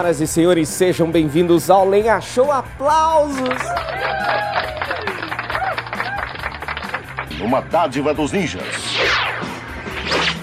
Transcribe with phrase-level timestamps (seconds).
[0.00, 2.50] Senhoras e senhores, sejam bem-vindos ao Lenha Show.
[2.50, 3.58] Aplausos!
[7.38, 8.62] Uma dádiva dos ninjas.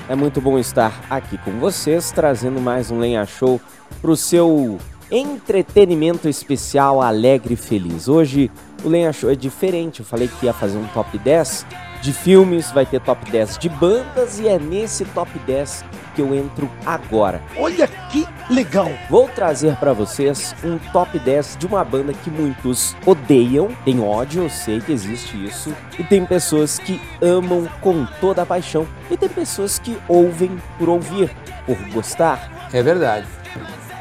[0.07, 3.59] É muito bom estar aqui com vocês, trazendo mais um Lenha Show
[3.99, 4.77] pro seu
[5.09, 8.07] entretenimento especial, alegre e feliz.
[8.07, 8.51] Hoje
[8.83, 11.65] o Lenha Show é diferente, eu falei que ia fazer um top 10
[12.03, 15.83] de filmes, vai ter top 10 de bandas e é nesse top 10
[16.17, 17.39] que eu entro agora.
[17.55, 18.89] Olha que legal!
[19.07, 24.41] Vou trazer para vocês um top 10 de uma banda que muitos odeiam, tem ódio,
[24.43, 29.15] eu sei que existe isso, e tem pessoas que amam com toda a paixão, e
[29.15, 31.29] tem pessoas que ouvem por ouvir,
[31.67, 32.67] por gostar.
[32.73, 33.27] É verdade.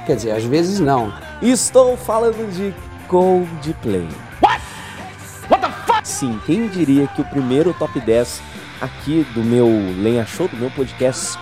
[0.07, 1.13] Quer dizer, às vezes não.
[1.43, 2.75] Estou falando de
[3.09, 4.09] Coldplay.
[4.43, 4.63] What?
[5.51, 6.09] What the fuck?
[6.09, 8.41] Sim, quem diria que o primeiro top 10
[8.81, 9.67] aqui do meu
[10.03, 11.39] Lenha Show, do meu podcast,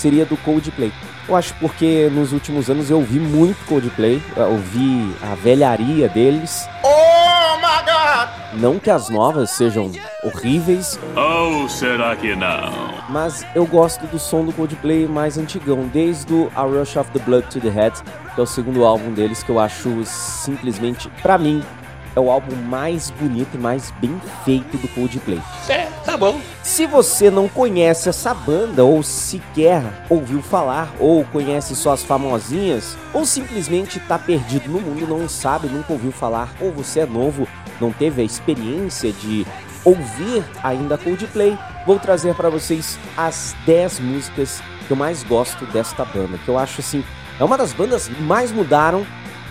[0.00, 0.92] seria do Coldplay.
[1.28, 6.68] Eu acho porque nos últimos anos eu ouvi muito Coldplay, eu ouvi a velharia deles.
[6.82, 8.60] Oh my god!
[8.60, 9.92] Não que as novas sejam
[10.24, 10.98] horríveis.
[11.14, 12.94] Ou será que não?
[13.10, 17.18] Mas eu gosto do som do Coldplay mais antigão, desde o A Rush of the
[17.18, 17.94] Blood to the Head,
[18.34, 21.62] que é o segundo álbum deles que eu acho simplesmente, para mim,
[22.14, 25.40] é o álbum mais bonito e mais bem feito do Coldplay.
[25.68, 26.40] É, tá bom.
[26.62, 32.96] Se você não conhece essa banda, ou sequer ouviu falar, ou conhece só as famosinhas,
[33.12, 37.46] ou simplesmente tá perdido no mundo, não sabe, nunca ouviu falar, ou você é novo,
[37.80, 39.46] não teve a experiência de
[39.84, 41.56] ouvir ainda Coldplay,
[41.86, 46.58] vou trazer para vocês as 10 músicas que eu mais gosto desta banda, que eu
[46.58, 47.04] acho assim,
[47.38, 49.06] é uma das bandas que mais mudaram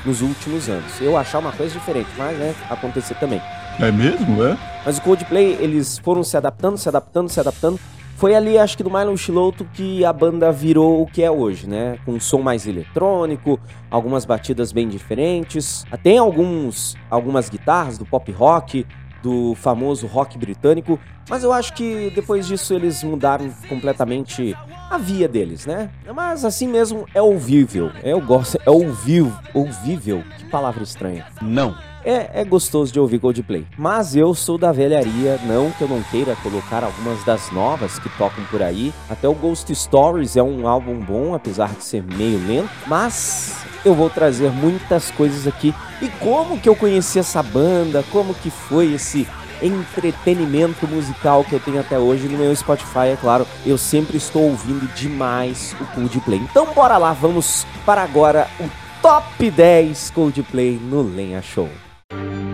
[0.07, 0.99] nos últimos anos.
[1.01, 3.41] Eu achar uma coisa diferente, mas né, acontecer também.
[3.77, 4.57] É mesmo, é?
[4.85, 7.79] Mas o Coldplay, eles foram se adaptando, se adaptando, se adaptando.
[8.15, 11.69] Foi ali, acho que do Milo Chiloto que a banda virou o que é hoje,
[11.69, 11.99] né?
[12.03, 13.59] Com um som mais eletrônico,
[13.91, 15.83] algumas batidas bem diferentes.
[16.01, 18.87] Tem alguns, algumas guitarras do pop rock,
[19.21, 24.55] do famoso rock britânico, mas eu acho que depois disso eles mudaram completamente
[24.89, 25.89] a via deles, né?
[26.15, 27.91] Mas assim mesmo é ouvível.
[28.03, 30.23] Eu gosto, é ouvível, ouvível.
[30.37, 31.25] Que palavra estranha.
[31.41, 31.75] Não.
[32.07, 33.67] É, é gostoso de ouvir Coldplay.
[33.77, 38.07] Mas eu sou da velharia, não que eu não queira colocar algumas das novas que
[38.17, 38.93] tocam por aí.
[39.09, 42.69] Até o Ghost Stories é um álbum bom, apesar de ser meio lento.
[42.87, 45.75] Mas eu vou trazer muitas coisas aqui.
[46.01, 48.01] E como que eu conheci essa banda?
[48.09, 49.27] Como que foi esse
[49.61, 53.45] entretenimento musical que eu tenho até hoje no meu Spotify, é claro.
[53.65, 56.39] Eu sempre estou ouvindo demais o Coldplay.
[56.39, 58.69] Então bora lá, vamos para agora o
[59.01, 61.67] Top 10 Coldplay no Lenha Show.
[62.09, 62.46] Bom,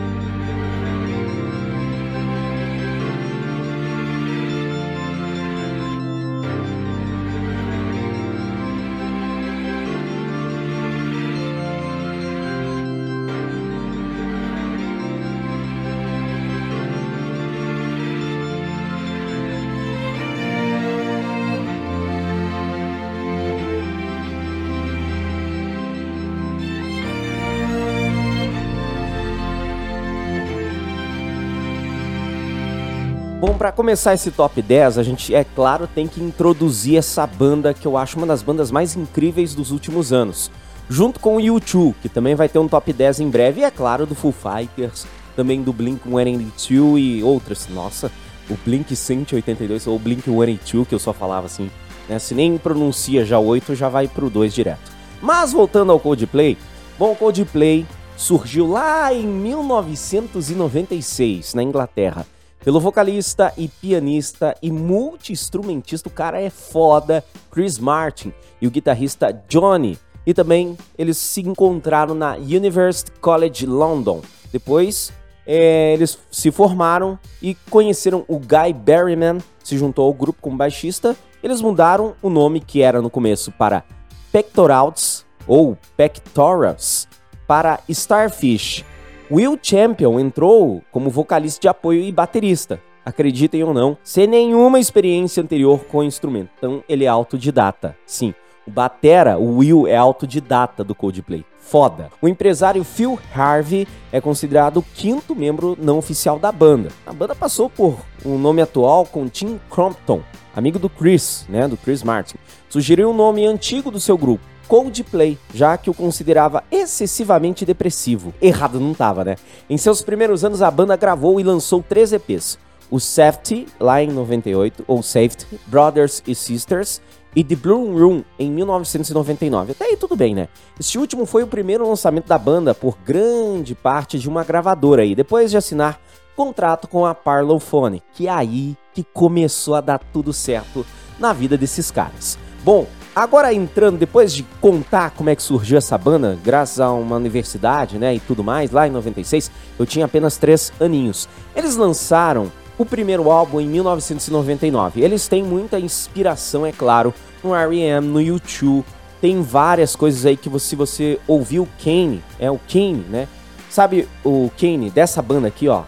[33.63, 37.85] para começar esse top 10, a gente, é claro, tem que introduzir essa banda que
[37.85, 40.51] eu acho uma das bandas mais incríveis dos últimos anos.
[40.89, 43.71] Junto com o U2, que também vai ter um top 10 em breve, e é
[43.71, 47.69] claro, do Foo Fighters, também do Blink-182 e outras.
[47.69, 48.11] Nossa,
[48.49, 51.71] o Blink 182 ou Blink 182, que eu só falava assim,
[52.09, 52.19] né?
[52.19, 54.91] Se nem pronuncia já o 8, já vai pro 2 direto.
[55.21, 56.57] Mas voltando ao Coldplay,
[56.99, 57.85] bom, o Coldplay
[58.17, 62.25] surgiu lá em 1996, na Inglaterra
[62.63, 69.33] pelo vocalista e pianista e multi-instrumentista, o cara é foda, Chris Martin, e o guitarrista
[69.49, 69.99] Johnny.
[70.25, 74.21] E também eles se encontraram na University College London.
[74.51, 75.11] Depois
[75.45, 81.17] é, eles se formaram e conheceram o Guy Berryman, se juntou ao grupo como baixista.
[81.43, 83.83] Eles mudaram o nome que era no começo para
[84.31, 87.09] Pectorals ou Pectorals
[87.45, 88.85] para Starfish
[89.31, 95.41] Will Champion entrou como vocalista de apoio e baterista, acreditem ou não, sem nenhuma experiência
[95.41, 96.49] anterior com o instrumento.
[96.57, 97.95] Então ele é autodidata.
[98.05, 98.33] Sim,
[98.67, 101.45] o batera, o Will é autodidata do Coldplay.
[101.57, 102.09] Foda.
[102.21, 106.89] O empresário Phil Harvey é considerado o quinto membro não oficial da banda.
[107.05, 110.21] A banda passou por um nome atual com Tim Crompton,
[110.55, 112.35] amigo do Chris, né, do Chris Martin.
[112.69, 114.43] Sugeriu um nome antigo do seu grupo,
[114.73, 118.33] Coldplay, já que o considerava excessivamente depressivo.
[118.41, 119.35] Errado não tava, né?
[119.69, 122.57] Em seus primeiros anos, a banda gravou e lançou três EPs.
[122.89, 127.03] O Safety, lá em 98, ou Safety, Brothers e Sisters,
[127.35, 129.73] e The Blue Room em 1999.
[129.73, 130.47] Até aí tudo bem, né?
[130.79, 135.13] Este último foi o primeiro lançamento da banda por grande parte de uma gravadora aí,
[135.13, 136.01] depois de assinar
[136.35, 140.83] contrato com a Parlophone, que é aí que começou a dar tudo certo
[141.19, 142.39] na vida desses caras.
[142.63, 147.15] Bom, agora entrando, depois de contar como é que surgiu essa banda, graças a uma
[147.15, 151.27] universidade, né, e tudo mais, lá em 96, eu tinha apenas três aninhos.
[151.55, 155.01] Eles lançaram o primeiro álbum em 1999.
[155.01, 157.13] Eles têm muita inspiração, é claro,
[157.43, 158.83] no R.E.M., no U2,
[159.21, 163.27] tem várias coisas aí que você, se você ouviu o Kane, é o Kane, né?
[163.69, 165.83] Sabe o Kane dessa banda aqui, ó?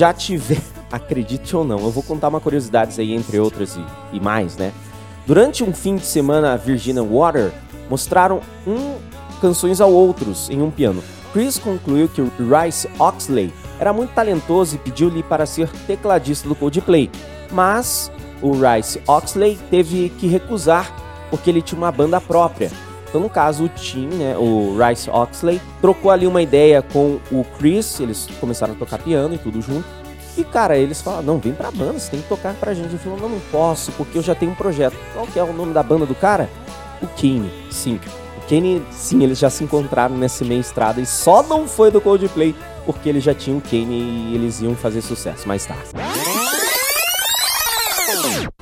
[0.00, 4.20] Já tiveram, acredite ou não, eu vou contar uma curiosidade aí, entre outras e, e
[4.20, 4.72] mais, né?
[5.26, 7.52] Durante um fim de semana Virginia Water
[7.88, 8.96] mostraram um
[9.42, 11.02] canções ao outros em um piano.
[11.34, 17.10] Chris concluiu que Rice Oxley era muito talentoso e pediu-lhe para ser tecladista do Coldplay,
[17.52, 18.10] mas
[18.40, 20.94] o Rice Oxley teve que recusar
[21.28, 22.70] porque ele tinha uma banda própria.
[23.10, 27.44] Então, no caso, o Tim, né, o Rice Oxley, trocou ali uma ideia com o
[27.58, 29.84] Chris, eles começaram a tocar piano e tudo junto.
[30.38, 32.88] E, cara, eles falaram, não, vem pra banda, você tem que tocar pra gente.
[32.88, 34.96] Ele falou, não, não posso, porque eu já tenho um projeto.
[35.12, 36.48] Qual que é o nome da banda do cara?
[37.02, 38.00] O Kane, sim.
[38.38, 42.00] O Kane, sim, eles já se encontraram nessa meia estrada e só não foi do
[42.00, 42.54] Coldplay
[42.86, 45.90] porque eles já tinham o Kane e eles iam fazer sucesso mais tarde.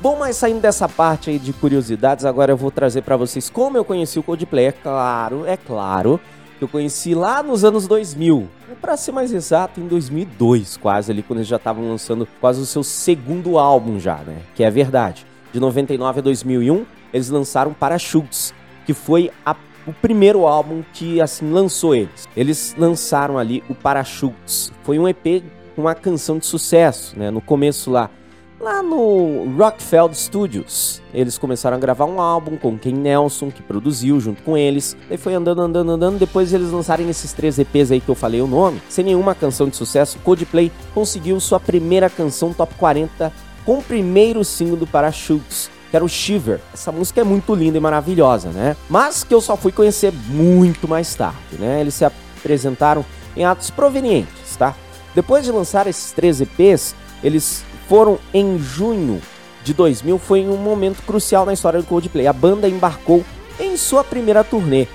[0.00, 3.76] Bom, mas saindo dessa parte aí de curiosidades, agora eu vou trazer para vocês como
[3.76, 4.66] eu conheci o Coldplay.
[4.66, 6.20] É claro, é claro
[6.58, 8.48] que eu conheci lá nos anos 2000.
[8.80, 12.66] Para ser mais exato, em 2002, quase ali, quando eles já estavam lançando quase o
[12.66, 14.38] seu segundo álbum já, né?
[14.54, 15.26] Que é verdade.
[15.52, 18.52] De 99 a 2001, eles lançaram Parachutes,
[18.84, 19.56] que foi a,
[19.86, 22.28] o primeiro álbum que assim lançou eles.
[22.36, 24.72] Eles lançaram ali o Parachutes.
[24.82, 25.42] Foi um EP
[25.74, 27.30] com uma canção de sucesso, né?
[27.30, 28.10] No começo lá,
[28.60, 31.00] lá no Rockfeld Studios.
[31.14, 34.96] Eles começaram a gravar um álbum com Ken Nelson, que produziu junto com eles.
[35.08, 36.18] Daí foi andando, andando, andando.
[36.18, 38.82] Depois eles lançarem esses três EPs aí que eu falei o nome.
[38.88, 43.32] Sem nenhuma canção de sucesso, Coldplay conseguiu sua primeira canção top 40
[43.64, 45.70] com o primeiro single do Parachutes.
[45.90, 46.60] Que era o Shiver.
[46.74, 48.76] Essa música é muito linda e maravilhosa, né?
[48.90, 51.80] Mas que eu só fui conhecer muito mais tarde, né?
[51.80, 53.02] Eles se apresentaram
[53.34, 54.74] em atos provenientes, tá?
[55.14, 56.94] Depois de lançar esses três EPs,
[57.24, 59.20] eles foram em junho
[59.64, 62.26] de 2000, foi um momento crucial na história do Coldplay.
[62.26, 63.24] A banda embarcou
[63.58, 64.86] em sua primeira turnê.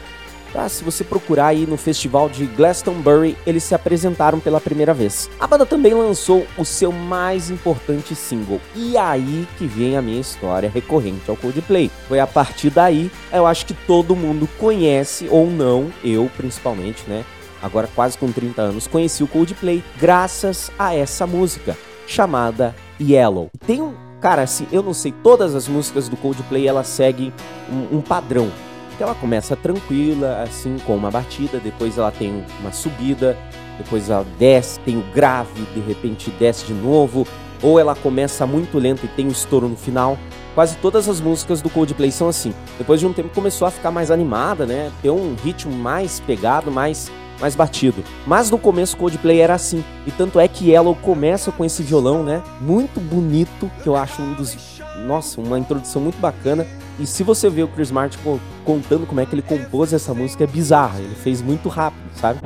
[0.55, 5.27] Ah, se você procurar aí no festival de Glastonbury, eles se apresentaram pela primeira vez.
[5.39, 8.61] A banda também lançou o seu mais importante single.
[8.75, 11.89] E aí que vem a minha história recorrente ao Coldplay.
[12.07, 17.25] Foi a partir daí, eu acho que todo mundo conhece ou não, eu principalmente, né?
[17.59, 21.75] Agora quase com 30 anos, conheci o Coldplay graças a essa música
[22.05, 23.49] chamada Yellow.
[23.65, 23.93] Tem um.
[24.21, 27.33] Cara, assim, eu não sei, todas as músicas do Coldplay elas seguem
[27.69, 28.49] um, um padrão.
[28.97, 33.37] Que ela começa tranquila, assim, com uma batida, depois ela tem uma subida,
[33.77, 37.27] depois ela desce, tem o grave, de repente desce de novo,
[37.61, 40.17] ou ela começa muito lenta e tem o um estouro no final.
[40.53, 42.53] Quase todas as músicas do Coldplay são assim.
[42.77, 44.91] Depois de um tempo começou a ficar mais animada, né?
[45.01, 47.11] Ter um ritmo mais pegado, mais
[47.43, 48.01] mais batido.
[48.25, 49.83] Mas no começo Coldplay era assim.
[50.07, 52.41] E tanto é que Yellow começa com esse violão, né?
[52.61, 54.81] Muito bonito, que eu acho um dos.
[55.05, 56.65] Nossa, uma introdução muito bacana.
[56.97, 58.17] E se você vê o Chris Martin
[58.63, 60.99] contando como é que ele compôs essa música, é bizarra.
[60.99, 62.39] Ele fez muito rápido, sabe?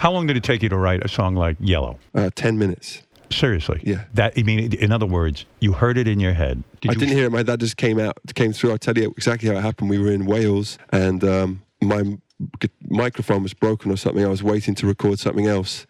[0.00, 1.98] How long did it take you to write a song like Yellow?
[2.14, 3.02] Uh, 10 minutes.
[3.32, 3.80] Seriously?
[3.84, 4.04] Yeah.
[4.14, 6.62] That I mean, in other words, you heard it in your head.
[6.80, 7.00] Did I you...
[7.00, 7.32] didn't hear it.
[7.32, 8.70] My dad just came out, came through.
[8.70, 9.90] I'll tell you exactly how it happened.
[9.90, 12.18] We were in Wales, and um, my
[12.88, 14.24] microphone was broken or something.
[14.24, 15.86] I was waiting to record something else,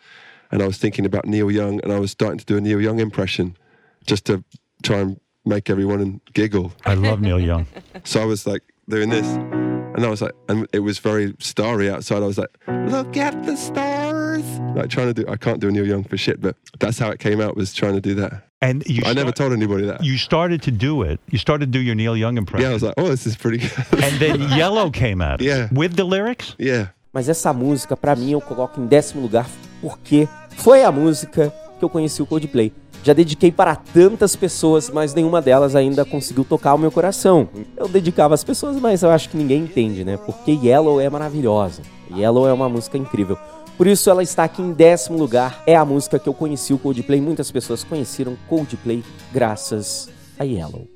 [0.51, 2.81] and I was thinking about Neil Young, and I was starting to do a Neil
[2.81, 3.57] Young impression,
[4.07, 4.45] just to
[4.83, 6.73] try and make everyone giggle.
[6.85, 7.67] I love Neil Young.
[8.05, 11.91] So I was like doing this, and I was like, and it was very starry
[11.91, 12.23] outside.
[12.23, 14.45] I was like, look at the stars,
[14.75, 15.29] like trying to do.
[15.29, 17.57] I can't do Neil Young for shit, but that's how it came out.
[17.57, 18.50] Was trying to do that.
[18.63, 20.05] And you I never told anybody that.
[20.05, 21.19] You started to do it.
[21.31, 22.65] You started to do your Neil Young impression.
[22.65, 23.73] Yeah, I was like, oh, this is pretty good.
[24.05, 25.41] and then Yellow came out.
[25.41, 25.69] Yeah.
[25.73, 26.55] With the lyrics?
[26.59, 26.89] Yeah.
[27.13, 29.49] Mas essa música, para mim, eu coloco em décimo lugar
[29.81, 32.71] porque foi a música que eu conheci o Coldplay.
[33.03, 37.49] Já dediquei para tantas pessoas, mas nenhuma delas ainda conseguiu tocar o meu coração.
[37.75, 40.19] Eu dedicava às pessoas, mas eu acho que ninguém entende, né?
[40.19, 41.81] Porque Yellow é maravilhosa.
[42.15, 43.39] Yellow é uma música incrível.
[43.81, 45.63] Por isso ela está aqui em décimo lugar.
[45.67, 47.19] É a música que eu conheci o Coldplay.
[47.19, 50.87] Muitas pessoas conheceram Coldplay graças a Yellow.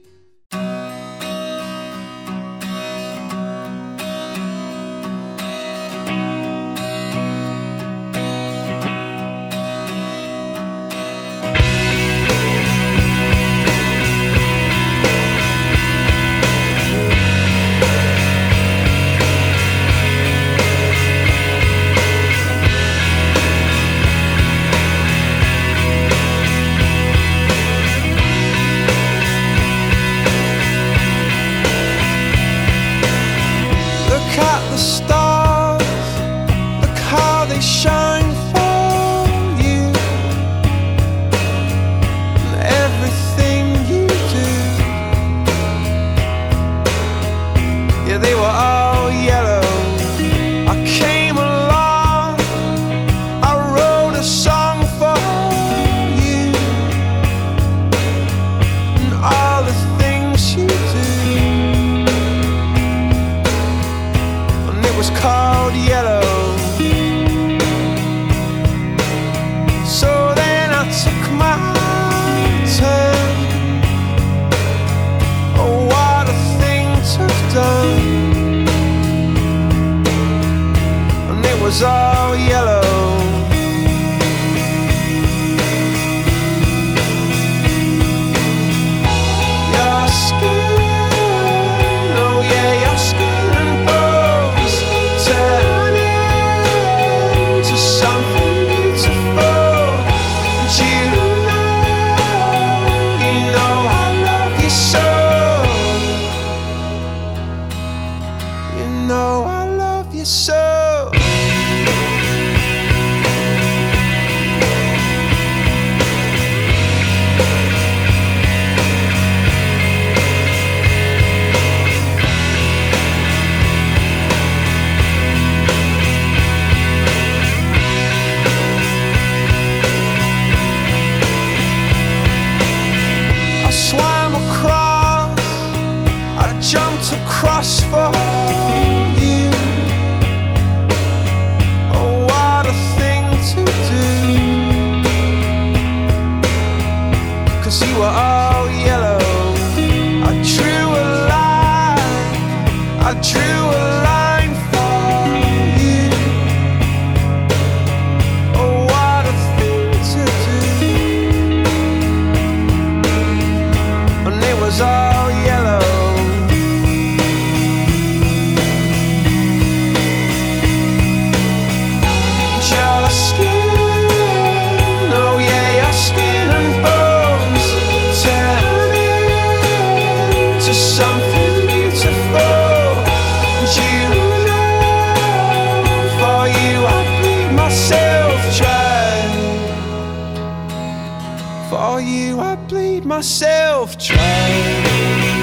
[191.74, 195.33] For you, I bleed myself dry.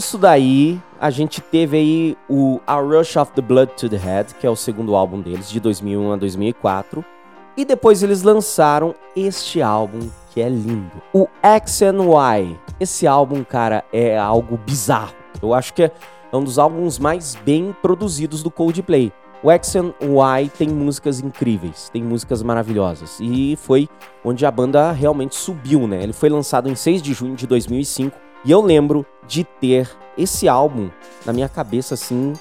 [0.00, 4.34] Disso daí, a gente teve aí o A Rush of the Blood to the Head,
[4.36, 7.04] que é o segundo álbum deles, de 2001 a 2004.
[7.54, 12.56] E depois eles lançaram este álbum que é lindo, o X and Y.
[12.80, 15.14] Esse álbum, cara, é algo bizarro.
[15.42, 15.92] Eu acho que é
[16.32, 19.12] um dos álbuns mais bem produzidos do Coldplay.
[19.42, 23.18] O X and Y tem músicas incríveis, tem músicas maravilhosas.
[23.20, 23.86] E foi
[24.24, 26.02] onde a banda realmente subiu, né?
[26.02, 30.48] Ele foi lançado em 6 de junho de 2005 e eu lembro de ter esse
[30.48, 30.90] álbum
[31.24, 32.32] na minha cabeça assim,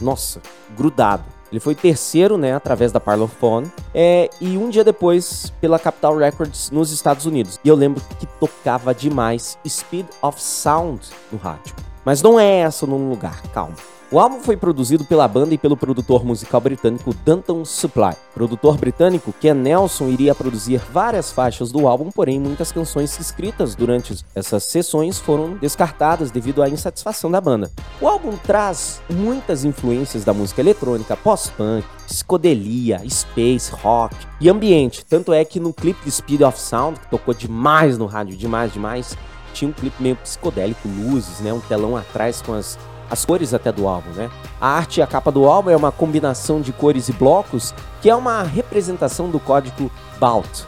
[0.00, 0.40] nossa,
[0.76, 1.24] grudado.
[1.50, 6.70] Ele foi terceiro, né, através da Parlophone, é, e um dia depois pela Capital Records
[6.70, 7.58] nos Estados Unidos.
[7.64, 11.74] E eu lembro que tocava demais Speed of Sound no rádio.
[12.04, 13.74] Mas não é essa num lugar, calma.
[14.12, 18.10] O álbum foi produzido pela banda e pelo produtor musical britânico Danton Supply.
[18.10, 23.76] O produtor britânico Ken Nelson iria produzir várias faixas do álbum, porém muitas canções escritas
[23.76, 27.70] durante essas sessões foram descartadas devido à insatisfação da banda.
[28.00, 35.04] O álbum traz muitas influências da música eletrônica, pós-punk, psicodelia, space, rock e ambiente.
[35.04, 38.72] Tanto é que no clipe de Speed of Sound, que tocou demais no rádio, demais,
[38.72, 39.16] demais,
[39.54, 42.76] tinha um clipe meio psicodélico, luzes, né, um telão atrás com as
[43.10, 44.30] as cores até do álbum, né?
[44.60, 48.08] A arte e a capa do álbum é uma combinação de cores e blocos que
[48.08, 50.64] é uma representação do código BALT.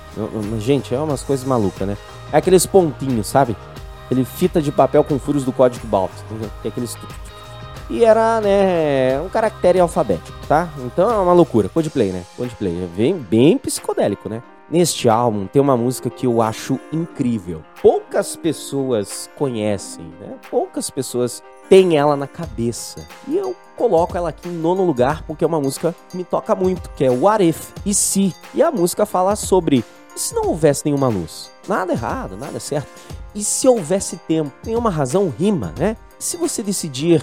[0.58, 1.96] Gente, é umas coisas malucas, né?
[2.32, 3.56] É aqueles pontinhos, sabe?
[4.06, 6.10] Aquele fita de papel com furos do código BALT.
[6.60, 6.96] Que é aqueles...
[7.88, 10.68] E era, né, um caractere alfabético, tá?
[10.78, 11.68] Então é uma loucura.
[11.68, 12.24] Coldplay, né?
[12.36, 12.88] Coldplay.
[12.96, 14.42] Bem, bem psicodélico, né?
[14.72, 17.62] Neste álbum tem uma música que eu acho incrível.
[17.82, 20.38] Poucas pessoas conhecem, né?
[20.50, 23.06] Poucas pessoas têm ela na cabeça.
[23.28, 26.54] E eu coloco ela aqui em nono lugar porque é uma música que me toca
[26.54, 28.34] muito, que é What If e Se.
[28.54, 29.84] E a música fala sobre
[30.16, 31.50] e se não houvesse nenhuma luz?
[31.68, 32.88] Nada errado, nada certo.
[33.34, 34.52] E se houvesse tempo?
[34.64, 35.98] Nenhuma razão rima, né?
[36.18, 37.22] Se você decidir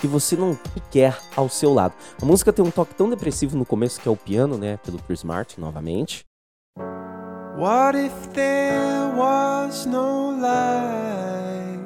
[0.00, 0.56] que você não
[0.92, 1.94] quer ao seu lado?
[2.22, 4.76] A música tem um toque tão depressivo no começo que é o piano, né?
[4.76, 6.24] Pelo Chris Martin, novamente.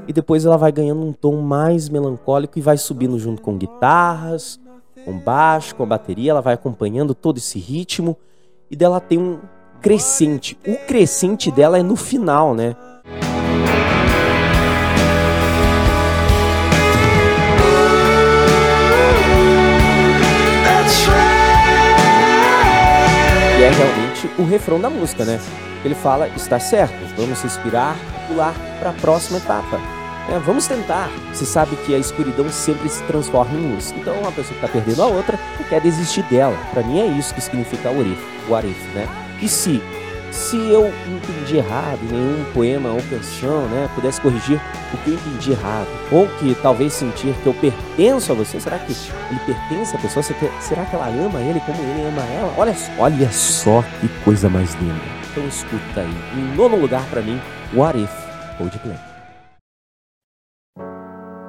[0.07, 4.59] E depois ela vai ganhando um tom mais melancólico e vai subindo junto com guitarras,
[5.05, 6.31] com baixo, com a bateria.
[6.31, 8.17] Ela vai acompanhando todo esse ritmo
[8.71, 9.39] e dela tem um
[9.83, 10.59] crescente.
[10.67, 12.75] O crescente dela é no final, né?
[23.59, 24.08] E é realmente
[24.39, 25.41] o refrão da música, né?
[25.85, 29.81] Ele fala: está certo, vamos respirar e pular para a próxima etapa.
[30.29, 31.11] É, vamos tentar.
[31.33, 33.95] Se sabe que a escuridão sempre se transforma em luz.
[33.97, 36.57] Então, uma pessoa que está perdendo a outra quer desistir dela.
[36.71, 39.09] Para mim, é isso que significa o Arif, o Arif, né?
[39.41, 39.83] E se
[40.31, 44.61] se eu entendi errado nenhum poema ou canção, né, pudesse corrigir
[44.93, 48.79] o que eu entendi errado, ou que talvez sentir que eu pertenço a você, será
[48.79, 50.23] que ele pertence à pessoa?
[50.23, 52.55] Será que ela ama ele como ele ama ela?
[52.57, 55.01] Olha, olha só que coisa mais linda.
[55.31, 56.17] Então escuta aí.
[56.35, 57.41] Em nono lugar para mim,
[57.75, 58.11] What If,
[58.57, 58.97] Coldplay.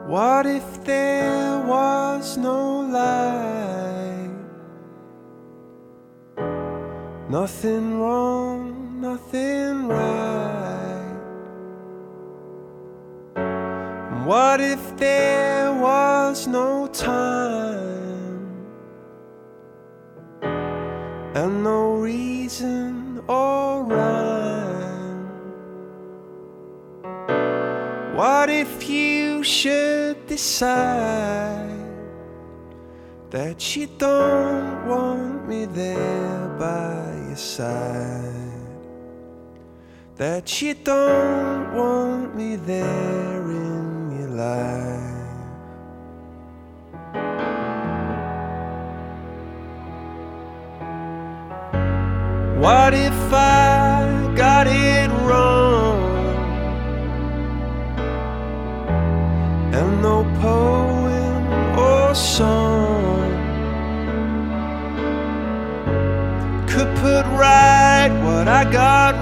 [0.08, 3.99] What if there was no light?
[7.30, 11.14] Nothing wrong, nothing right.
[14.26, 18.66] What if there was no time
[21.36, 25.30] and no reason or rhyme?
[28.16, 31.79] What if you should decide?
[33.30, 38.34] That you don't want me there by your side.
[40.16, 45.20] That you don't want me there in your life.
[52.58, 53.79] What if I
[68.50, 69.19] I got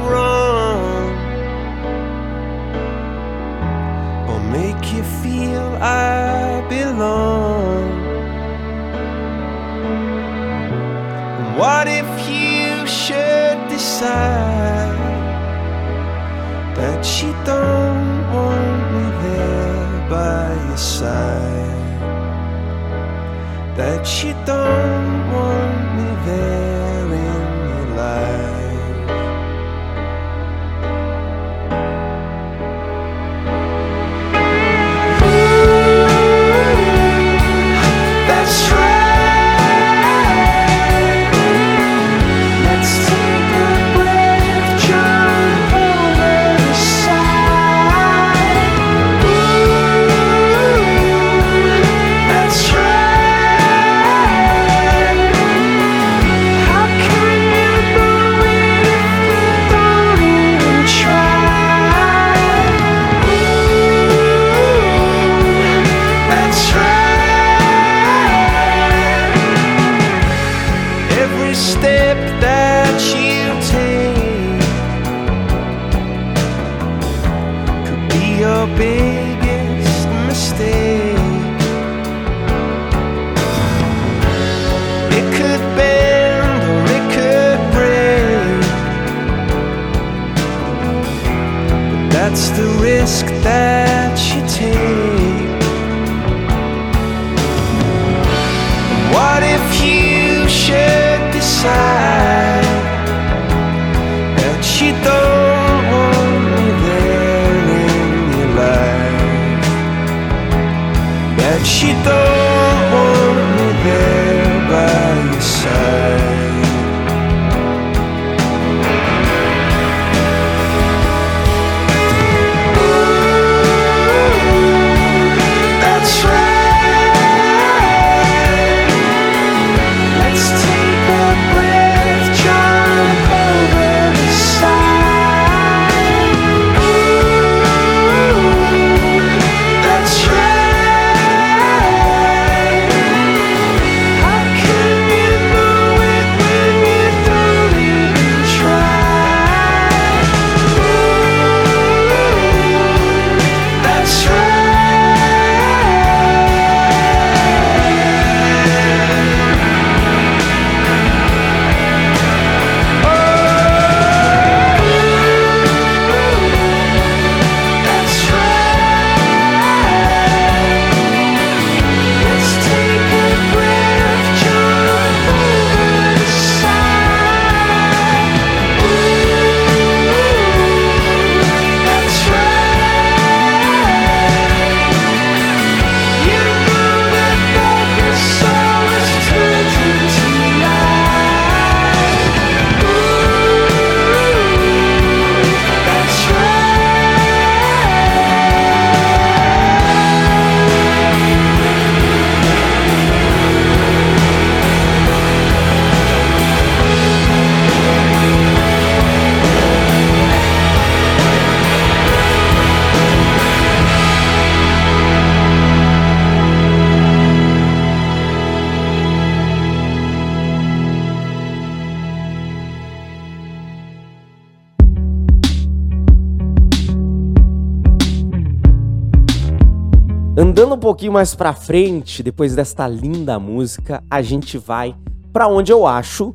[230.88, 234.95] pouquinho mais pra frente, depois desta linda música, a gente vai
[235.34, 236.32] pra onde eu acho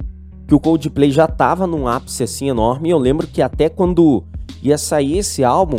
[0.47, 2.91] que o Coldplay já tava num ápice assim enorme.
[2.91, 4.23] Eu lembro que até quando
[4.63, 5.79] ia sair esse álbum,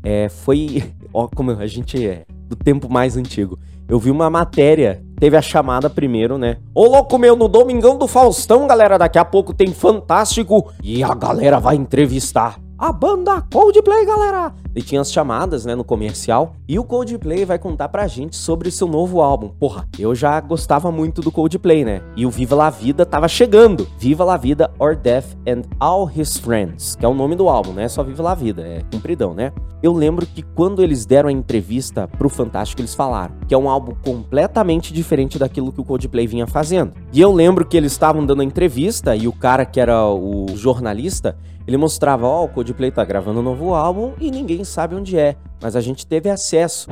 [0.00, 0.94] é, foi.
[1.12, 3.58] Ó, como a gente é do tempo mais antigo.
[3.88, 6.58] Eu vi uma matéria, teve a chamada primeiro, né?
[6.72, 11.12] Ô louco meu, no Domingão do Faustão, galera, daqui a pouco tem Fantástico e a
[11.16, 14.52] galera vai entrevistar a banda Coldplay, galera!
[14.74, 16.56] E tinha as chamadas, né, no comercial.
[16.68, 19.48] E o Coldplay vai contar pra gente sobre seu novo álbum.
[19.48, 22.02] Porra, eu já gostava muito do Coldplay, né?
[22.14, 23.88] E o Viva La Vida tava chegando.
[23.98, 27.72] Viva La Vida or Death and All His Friends, que é o nome do álbum,
[27.72, 27.88] né?
[27.88, 29.50] Só Viva La Vida, é compridão, né?
[29.82, 33.68] Eu lembro que quando eles deram a entrevista pro Fantástico, eles falaram que é um
[33.68, 36.92] álbum completamente diferente daquilo que o Coldplay vinha fazendo.
[37.12, 40.46] E eu lembro que eles estavam dando a entrevista e o cara que era o
[40.54, 44.94] jornalista, ele mostrava, ó, oh, o Coldplay tá gravando um novo álbum e ninguém sabe
[44.94, 46.88] onde é, mas a gente teve acesso.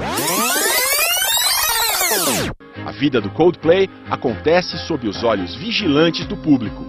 [2.85, 6.85] A vida do Coldplay acontece sob os olhos vigilantes do público.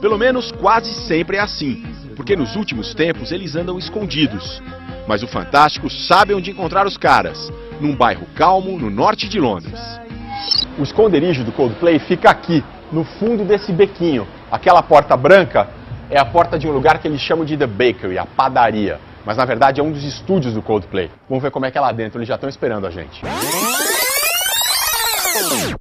[0.00, 1.84] Pelo menos quase sempre é assim,
[2.16, 4.60] porque nos últimos tempos eles andam escondidos.
[5.06, 9.78] Mas o Fantástico sabe onde encontrar os caras, num bairro calmo no norte de Londres.
[10.78, 14.26] O esconderijo do Coldplay fica aqui, no fundo desse bequinho.
[14.50, 15.68] Aquela porta branca
[16.10, 18.98] é a porta de um lugar que eles chamam de The Bakery, a padaria.
[19.24, 21.10] Mas na verdade é um dos estúdios do Coldplay.
[21.28, 23.22] Vamos ver como é que é lá dentro, eles já estão esperando a gente.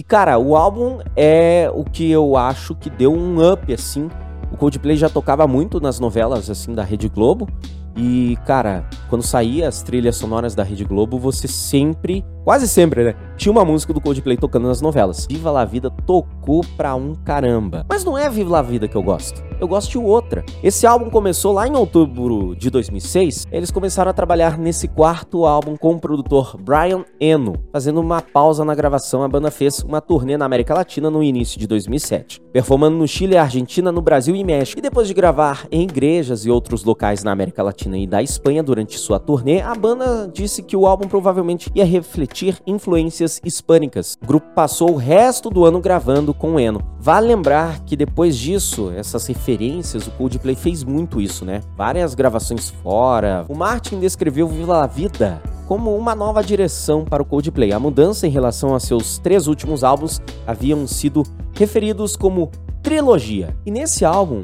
[0.07, 4.09] Cara, o álbum é o que eu acho que deu um up, assim.
[4.51, 7.47] O Coldplay já tocava muito nas novelas, assim, da Rede Globo.
[7.95, 13.15] E, cara, quando saía as trilhas sonoras da Rede Globo, você sempre, quase sempre, né?
[13.37, 15.27] Tinha uma música do Coldplay tocando nas novelas.
[15.29, 17.85] Viva la Vida tocou pra um caramba.
[17.87, 19.43] Mas não é Viva la Vida que eu gosto.
[19.61, 20.43] Eu gosto de outra.
[20.63, 23.45] Esse álbum começou lá em outubro de 2006.
[23.51, 27.53] Eles começaram a trabalhar nesse quarto álbum com o produtor Brian Eno.
[27.71, 31.59] Fazendo uma pausa na gravação, a banda fez uma turnê na América Latina no início
[31.59, 32.41] de 2007.
[32.51, 34.79] Performando no Chile, Argentina, no Brasil e México.
[34.79, 38.63] E depois de gravar em igrejas e outros locais na América Latina e da Espanha
[38.63, 44.17] durante sua turnê, a banda disse que o álbum provavelmente ia refletir influências hispânicas.
[44.21, 46.81] O grupo passou o resto do ano gravando com Eno.
[46.99, 51.61] Vale lembrar que depois disso, essas referências, o Coldplay fez muito isso, né?
[51.75, 53.45] Várias gravações fora.
[53.47, 57.71] O Martin descreveu Viva la Vida como uma nova direção para o Coldplay.
[57.71, 61.21] A mudança em relação a seus três últimos álbuns haviam sido
[61.53, 62.49] referidos como
[62.81, 63.55] trilogia.
[63.65, 64.43] E nesse álbum,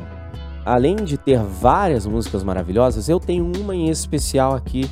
[0.64, 4.88] além de ter várias músicas maravilhosas, eu tenho uma em especial aqui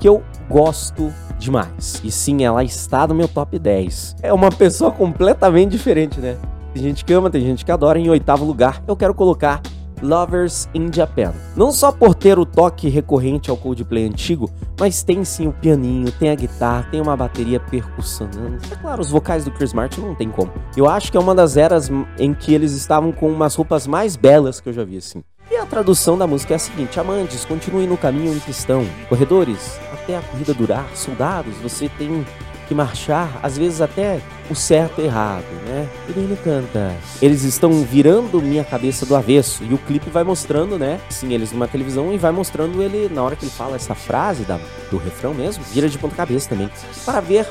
[0.00, 2.00] que eu gosto demais.
[2.02, 4.16] E sim, ela está no meu top 10.
[4.22, 6.36] É uma pessoa completamente diferente, né?
[6.72, 7.98] Tem gente que ama, tem gente que adora.
[7.98, 9.60] Em oitavo lugar, eu quero colocar
[10.02, 11.34] Lovers in Japan.
[11.54, 16.10] Não só por ter o toque recorrente ao Coldplay antigo, mas tem sim o pianinho,
[16.12, 18.58] tem a guitarra, tem uma bateria percussionando.
[18.70, 20.50] É claro, os vocais do Chris Martin não tem como.
[20.76, 24.16] Eu acho que é uma das eras em que eles estavam com umas roupas mais
[24.16, 25.22] belas que eu já vi assim.
[25.50, 28.86] E a tradução da música é a seguinte: Amantes, continuem no caminho em que estão.
[29.08, 29.78] Corredores,
[30.10, 30.88] até a corrida durar.
[30.94, 32.26] Soldados, você tem
[32.66, 35.88] que marchar, às vezes até o certo e errado, né?
[36.08, 36.94] Ele canta.
[37.20, 41.00] Eles estão virando minha cabeça do avesso e o clipe vai mostrando, né?
[41.08, 44.44] Sim, eles numa televisão e vai mostrando ele na hora que ele fala essa frase
[44.44, 44.58] da,
[44.90, 46.70] do refrão mesmo, vira de ponta cabeça também,
[47.04, 47.46] para ver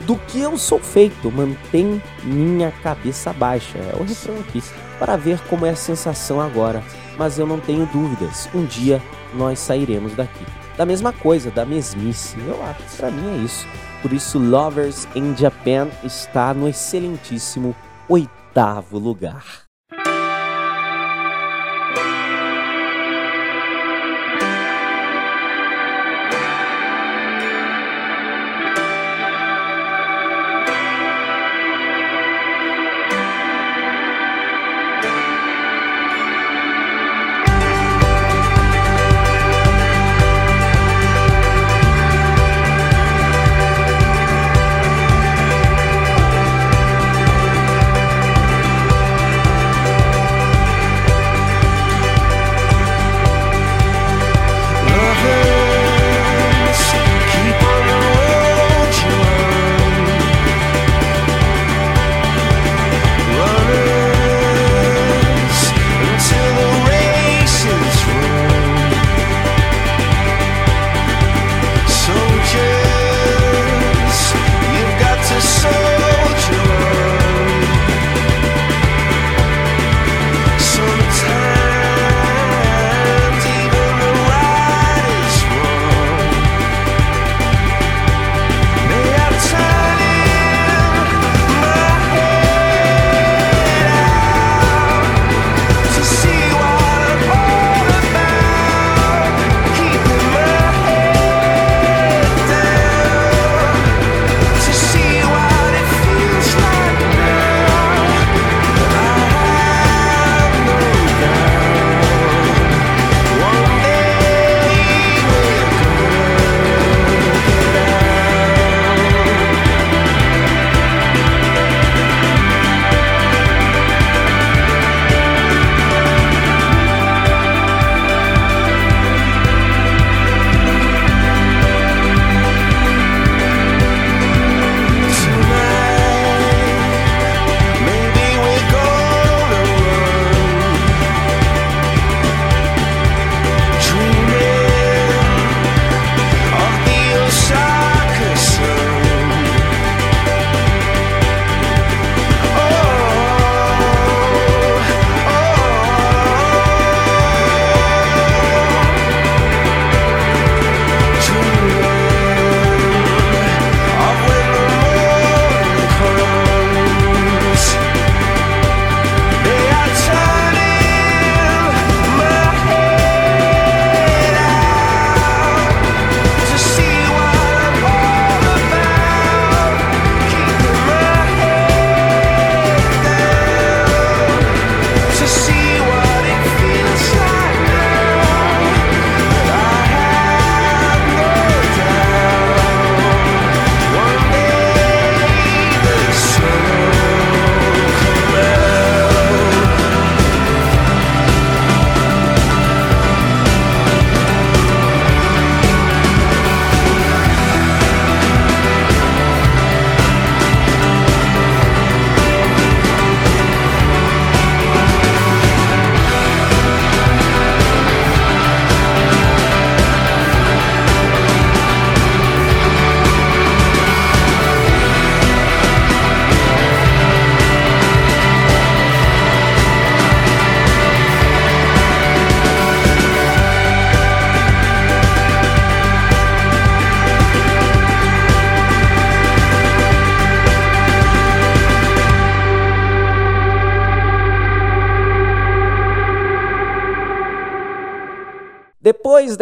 [0.00, 3.78] do que eu sou feito, mantém minha cabeça baixa.
[3.78, 4.62] É o refrão aqui.
[4.98, 6.82] Para ver como é a sensação agora.
[7.16, 9.00] Mas eu não tenho dúvidas, um dia
[9.32, 10.44] nós sairemos daqui.
[10.76, 12.38] Da mesma coisa, da mesmice.
[12.46, 13.66] Eu acho que pra mim é isso.
[14.02, 17.74] Por isso, Lovers in Japan está no excelentíssimo
[18.08, 19.65] oitavo lugar.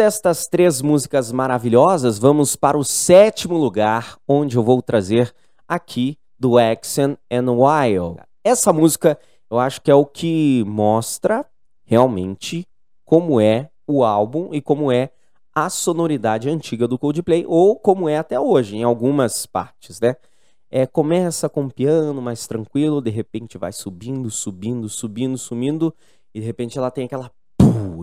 [0.05, 5.33] Destas três músicas maravilhosas, vamos para o sétimo lugar, onde eu vou trazer
[5.67, 8.21] aqui do Exxon and Wild.
[8.43, 9.17] Essa música
[9.49, 11.43] eu acho que é o que mostra
[11.83, 12.67] realmente
[13.03, 15.09] como é o álbum e como é
[15.55, 20.15] a sonoridade antiga do Coldplay, ou como é até hoje, em algumas partes, né?
[20.69, 25.91] É, começa com piano mais tranquilo, de repente vai subindo, subindo, subindo, subindo,
[26.31, 27.31] e de repente ela tem aquela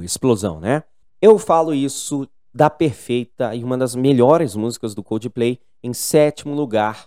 [0.02, 0.82] explosão, né?
[1.24, 7.06] Eu falo isso da perfeita e uma das melhores músicas do Coldplay, em sétimo lugar,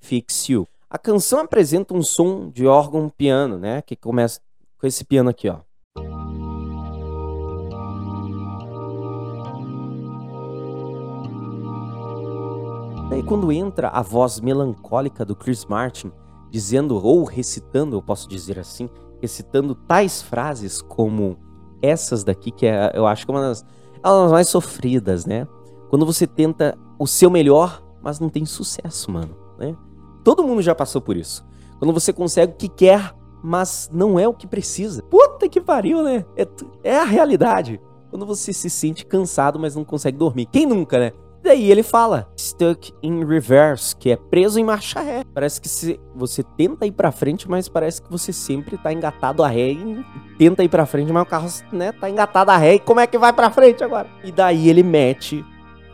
[0.00, 0.66] Fix You.
[0.88, 3.82] A canção apresenta um som de órgão piano, né?
[3.82, 4.40] Que começa
[4.78, 5.58] com esse piano aqui, ó.
[13.10, 16.10] Daí quando entra a voz melancólica do Chris Martin,
[16.50, 18.88] dizendo ou recitando, eu posso dizer assim,
[19.20, 21.51] recitando tais frases como
[21.82, 23.64] essas daqui, que é, eu acho que é uma das,
[24.02, 25.46] é uma das mais sofridas, né?
[25.90, 29.76] Quando você tenta o seu melhor, mas não tem sucesso, mano, né?
[30.24, 31.44] Todo mundo já passou por isso.
[31.78, 35.02] Quando você consegue o que quer, mas não é o que precisa.
[35.02, 36.24] Puta que pariu, né?
[36.36, 36.46] É,
[36.84, 37.80] é a realidade.
[38.08, 40.46] Quando você se sente cansado, mas não consegue dormir.
[40.46, 41.12] Quem nunca, né?
[41.42, 45.24] Daí ele fala stuck in reverse, que é preso em marcha ré.
[45.34, 49.42] Parece que se você tenta ir para frente, mas parece que você sempre tá engatado
[49.42, 50.04] a ré e
[50.38, 53.08] tenta ir para frente, mas o carro, né, tá engatado a ré e como é
[53.08, 54.08] que vai para frente agora?
[54.22, 55.44] E daí ele mete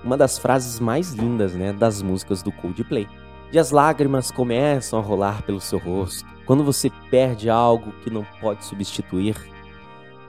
[0.04, 3.08] uma das frases mais lindas, né, das músicas do Coldplay.
[3.50, 6.28] E as lágrimas começam a rolar pelo seu rosto.
[6.44, 9.34] Quando você perde algo que não pode substituir.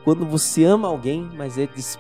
[0.06, 2.00] Quando você ama alguém, mas é des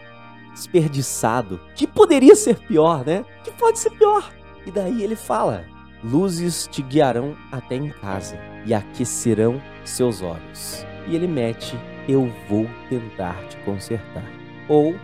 [0.59, 1.59] desperdiçado.
[1.73, 3.25] Que poderia ser pior, né?
[3.43, 4.31] Que pode ser pior.
[4.65, 5.65] E daí ele fala:
[6.03, 10.85] Luzes te guiarão até em casa e aquecerão seus olhos.
[11.07, 14.23] E ele mete: Eu vou tentar te consertar.
[14.67, 14.95] Ou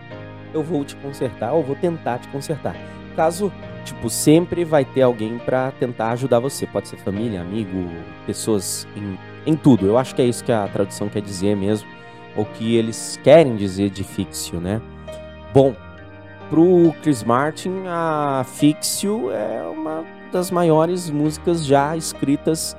[0.54, 2.76] eu vou te consertar, ou vou tentar te consertar.
[3.14, 3.52] Caso,
[3.84, 6.66] tipo, sempre vai ter alguém para tentar ajudar você.
[6.66, 7.90] Pode ser família, amigo,
[8.26, 9.18] pessoas em,
[9.50, 9.86] em tudo.
[9.86, 11.88] Eu acho que é isso que a tradução quer dizer mesmo.
[12.36, 14.80] Ou que eles querem dizer de fixio, né?
[15.56, 15.74] Bom,
[16.50, 22.76] pro Chris Martin, a Fixio é uma das maiores músicas já escritas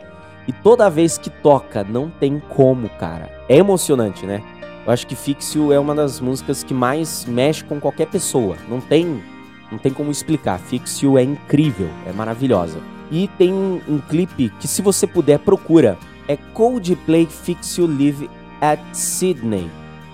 [0.47, 3.31] e toda vez que toca não tem como, cara.
[3.49, 4.43] É emocionante, né?
[4.85, 8.55] Eu acho que Fixio é uma das músicas que mais mexe com qualquer pessoa.
[8.69, 9.23] Não tem,
[9.71, 10.59] não tem como explicar.
[10.59, 12.79] Fixio é incrível, é maravilhosa.
[13.09, 18.29] E tem um, um clipe que se você puder procura, é Coldplay Fixio Live
[18.61, 19.67] at Sydney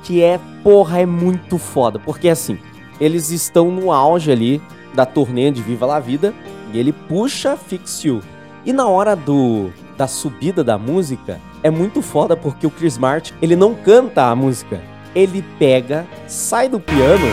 [0.04, 1.98] que é, porra, é muito foda.
[1.98, 2.60] Porque assim,
[3.00, 4.62] eles estão no auge ali
[4.94, 6.34] da turnê de Viva la Vida
[6.72, 8.22] e ele puxa Fix You.
[8.66, 13.34] E na hora do da subida da música, é muito foda porque o Chris Martin,
[13.42, 14.82] ele não canta a música.
[15.16, 17.28] Ele pega, sai do piano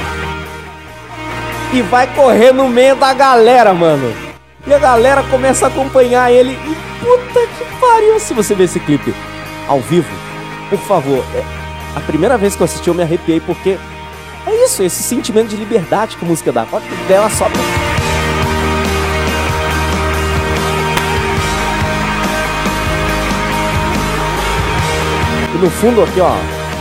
[1.72, 4.12] e vai correr no meio da galera, mano.
[4.66, 6.52] E a galera começa a acompanhar ele.
[6.52, 9.14] E puta que pariu se você ver esse clipe
[9.66, 10.11] ao vivo.
[10.68, 11.60] Por favor, é,
[11.94, 13.79] a primeira vez que eu assisti eu me arrepiei porque
[14.46, 16.64] é isso, esse sentimento de liberdade que a música dá.
[16.64, 17.61] Pode dela só pra...
[25.55, 26.33] E no fundo aqui, ó,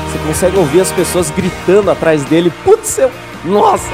[0.09, 2.51] você consegue ouvir as pessoas gritando atrás dele.
[2.63, 3.11] Putz, eu...
[3.43, 3.89] Nossa.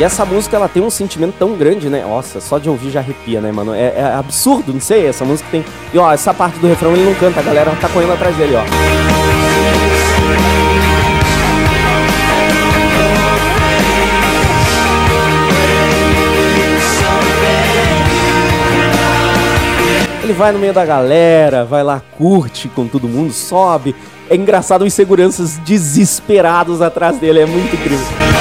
[0.00, 2.02] E essa música, ela tem um sentimento tão grande, né?
[2.02, 3.74] Nossa, só de ouvir já arrepia, né, mano?
[3.74, 5.62] É, é absurdo, não sei, essa música tem...
[5.92, 8.56] E, ó, essa parte do refrão ele não canta, a galera tá correndo atrás dele,
[8.56, 8.64] ó.
[20.24, 23.94] Ele vai no meio da galera, vai lá, curte com todo mundo, sobe.
[24.30, 28.39] É engraçado os seguranças desesperados atrás dele, é muito incrível.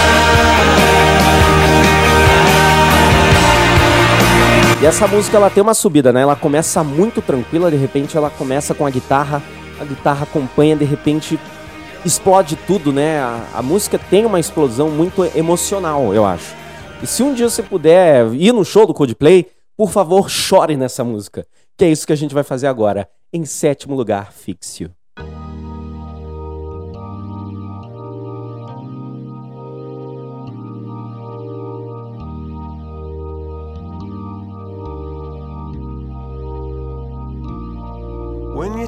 [4.82, 6.22] E essa música ela tem uma subida, né?
[6.22, 9.44] Ela começa muito tranquila, de repente ela começa com a guitarra,
[9.78, 11.38] a guitarra acompanha, de repente
[12.06, 13.20] explode tudo, né?
[13.20, 16.56] A, a música tem uma explosão muito emocional, eu acho.
[17.04, 21.04] E se um dia você puder ir no show do Coldplay, por favor, chore nessa
[21.04, 21.46] música.
[21.78, 23.10] Que é isso que a gente vai fazer agora.
[23.34, 24.92] Em sétimo lugar, Fixio.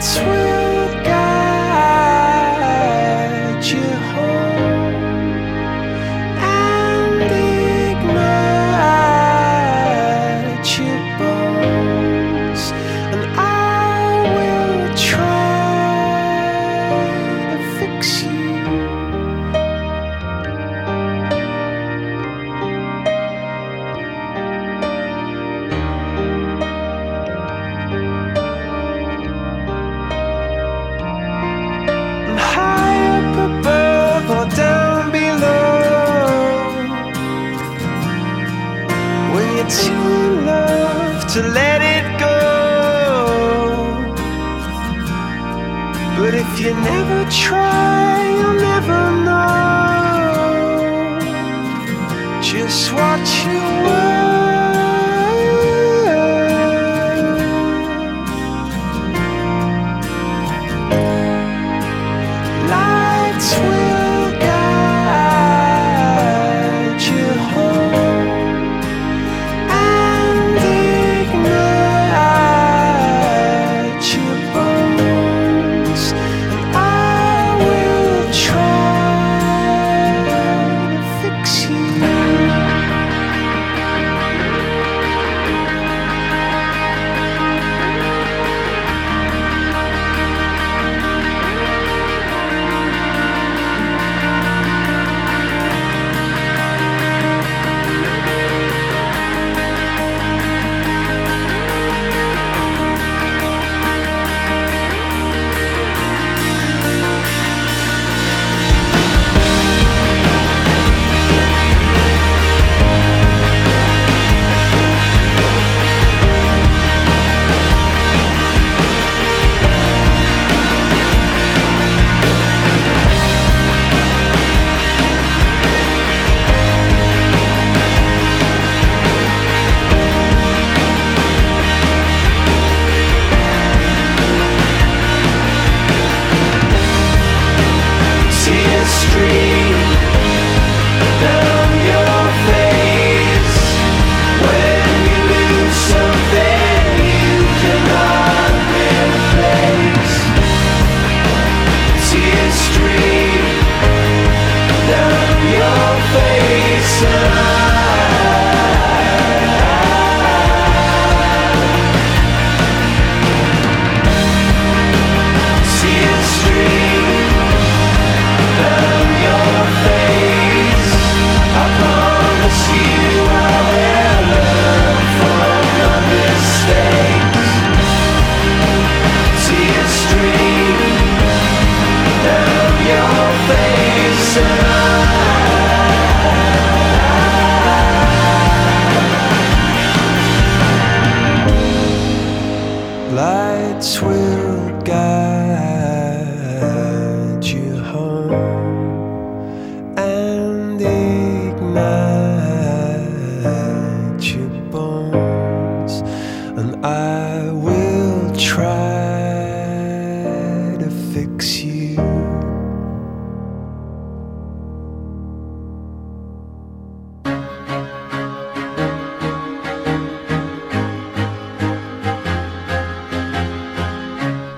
[0.00, 0.45] sweet.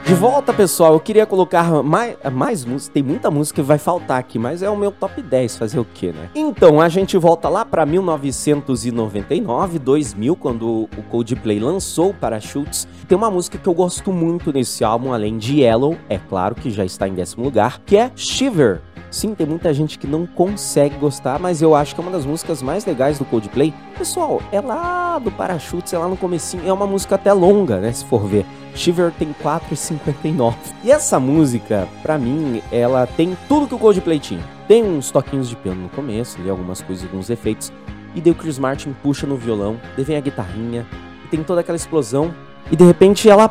[0.08, 2.94] De volta, pessoal, eu queria colocar mais, mais música.
[2.94, 5.84] Tem muita música que vai faltar aqui, mas é o meu top 10, fazer o
[5.84, 6.30] quê, né?
[6.34, 12.88] Então, a gente volta lá pra 1999, 2000, quando o Coldplay lançou Parachutes.
[13.06, 16.70] Tem uma música que eu gosto muito nesse álbum, além de Yellow, é claro que
[16.70, 18.80] já está em décimo lugar, que é Shiver.
[19.10, 22.26] Sim, tem muita gente que não consegue gostar, mas eu acho que é uma das
[22.26, 23.72] músicas mais legais do Coldplay.
[23.96, 27.90] Pessoal, é lá do Parachutes, é lá no comecinho, é uma música até longa, né,
[27.90, 28.44] se for ver.
[28.74, 30.54] Shiver tem 4,59.
[30.84, 34.44] E essa música, pra mim, ela tem tudo que o Coldplay tinha.
[34.68, 37.72] Tem uns toquinhos de piano no começo, ali, algumas coisas, alguns efeitos.
[38.14, 40.86] E daí o Chris Martin puxa no violão, daí vem a guitarrinha,
[41.24, 42.32] e tem toda aquela explosão.
[42.70, 43.50] E de repente ela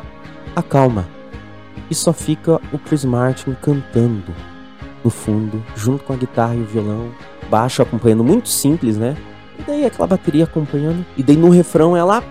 [0.54, 1.08] acalma.
[1.90, 4.32] E só fica o Chris Martin cantando
[5.04, 7.10] no fundo, junto com a guitarra e o violão,
[7.50, 9.16] baixo acompanhando, muito simples, né?
[9.58, 12.22] E daí aquela bateria acompanhando, e daí no refrão ela.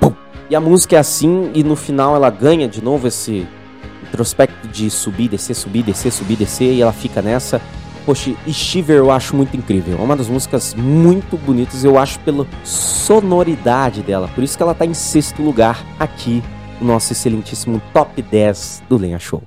[0.00, 0.12] Pum!
[0.48, 3.46] E a música é assim, e no final ela ganha de novo esse
[4.02, 7.60] introspecto de subir, descer, subir, descer, subir, descer, e ela fica nessa.
[8.04, 9.98] Poxa, e Shiver eu acho muito incrível.
[9.98, 14.28] É uma das músicas muito bonitas, eu acho, pela sonoridade dela.
[14.32, 16.40] Por isso que ela tá em sexto lugar aqui
[16.80, 19.42] no nosso excelentíssimo top 10 do Lenha Show.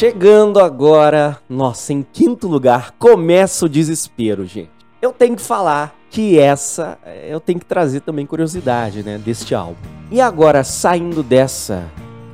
[0.00, 4.70] Chegando agora, nossa, em quinto lugar, começa o desespero, gente.
[5.02, 9.54] Eu tenho que falar que essa, eh, eu tenho que trazer também curiosidade, né, deste
[9.54, 9.76] álbum.
[10.10, 11.84] E agora, saindo dessa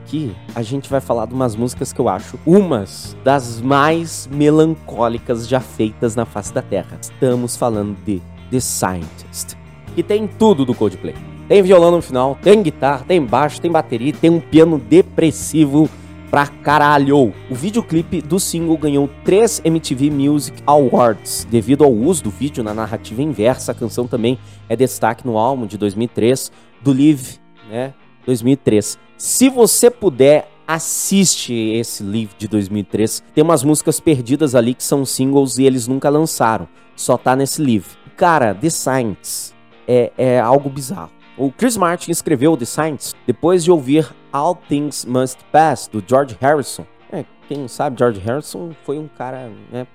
[0.04, 5.48] aqui, a gente vai falar de umas músicas que eu acho umas das mais melancólicas
[5.48, 6.96] já feitas na face da Terra.
[7.02, 9.56] Estamos falando de The Scientist,
[9.92, 11.16] que tem tudo do Coldplay.
[11.48, 15.90] Tem violão no final, tem guitarra, tem baixo, tem bateria, tem um piano depressivo
[16.36, 17.32] pra caralho.
[17.50, 21.46] O videoclipe do single ganhou 3 MTV Music Awards.
[21.50, 25.66] Devido ao uso do vídeo na narrativa inversa, a canção também é destaque no álbum
[25.66, 27.38] de 2003 do Live,
[27.70, 27.94] né?
[28.26, 28.98] 2003.
[29.16, 33.24] Se você puder, assiste esse Live de 2003.
[33.34, 36.68] Tem umas músicas perdidas ali que são singles e eles nunca lançaram.
[36.94, 37.86] Só tá nesse Live.
[38.14, 39.54] Cara, The Science
[39.88, 41.12] é, é algo bizarro.
[41.38, 44.06] O Chris Martin escreveu The Science depois de ouvir
[44.36, 46.84] All Things Must Pass, do George Harrison.
[47.10, 49.86] É, quem não sabe, George Harrison foi um cara né,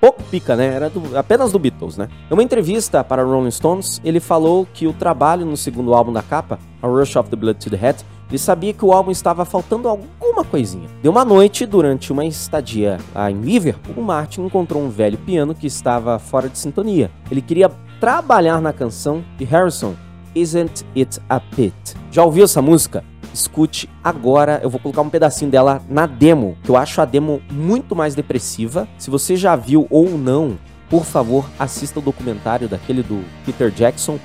[0.00, 0.66] pouco pica, né?
[0.74, 2.08] Era do- apenas do Beatles, né?
[2.30, 6.22] Em uma entrevista para Rolling Stones, ele falou que o trabalho no segundo álbum da
[6.22, 9.44] capa, A Rush of the Blood to the Head, ele sabia que o álbum estava
[9.44, 10.88] faltando alguma coisinha.
[11.02, 15.54] De uma noite, durante uma estadia lá em Liverpool, o Martin encontrou um velho piano
[15.54, 17.10] que estava fora de sintonia.
[17.30, 17.70] Ele queria
[18.00, 19.94] trabalhar na canção de Harrison,
[20.34, 21.74] Isn't It a Pit?
[22.10, 23.04] Já ouviu essa música?
[23.32, 27.40] Escute agora, eu vou colocar um pedacinho dela na demo, que eu acho a demo
[27.50, 28.86] muito mais depressiva.
[28.98, 30.58] Se você já viu ou não,
[30.90, 34.18] por favor, assista o documentário daquele do Peter Jackson,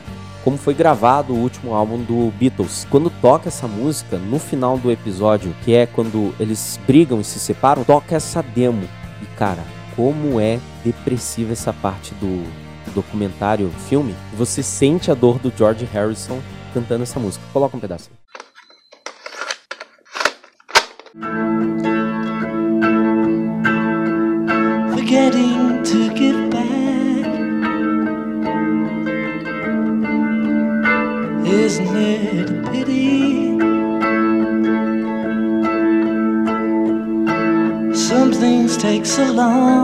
[0.44, 2.86] como foi gravado o último álbum do Beatles.
[2.90, 7.40] Quando toca essa música, no final do episódio, que é quando eles brigam e se
[7.40, 8.88] separam, toca essa demo.
[9.22, 9.64] E cara,
[9.96, 12.67] como é depressiva essa parte do
[12.98, 16.42] documentário, filme, você sente a dor do George Harrison
[16.74, 17.44] cantando essa música.
[17.54, 18.10] Coloca um pedaço.
[25.08, 27.28] forgetting to give back.
[31.48, 33.58] Isn't it a pity?
[37.96, 39.77] Some things take so long.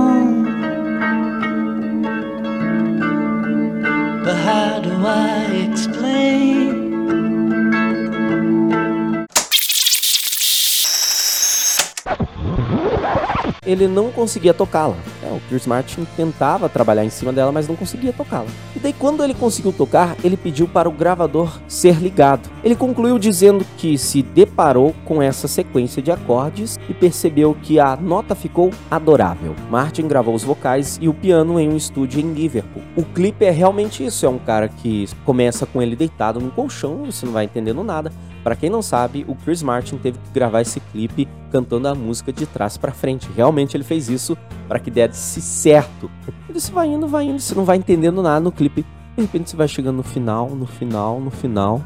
[13.66, 14.96] Ele não conseguia tocá-la.
[15.22, 18.48] É, o Chris Martin tentava trabalhar em cima dela, mas não conseguia tocá-la.
[18.76, 22.50] E daí, quando ele conseguiu tocar, ele pediu para o gravador ser ligado.
[22.64, 27.96] Ele concluiu dizendo que se deparou com essa sequência de acordes e percebeu que a
[27.96, 29.56] nota ficou adorável.
[29.70, 32.84] Martin gravou os vocais e o piano em um estúdio em Liverpool.
[32.96, 37.06] O clipe é realmente isso: é um cara que começa com ele deitado no colchão,
[37.06, 38.12] você não vai entendendo nada.
[38.44, 42.34] Para quem não sabe, o Chris Martin teve que gravar esse clipe cantando a música
[42.34, 43.30] de trás para frente.
[43.34, 44.38] Realmente ele fez isso
[44.68, 46.12] para que desse certo.
[46.50, 48.86] Ele se vai indo, vai indo, você não vai entendendo nada no clipe.
[49.16, 51.82] De repente você vai chegando no final, no final, no final.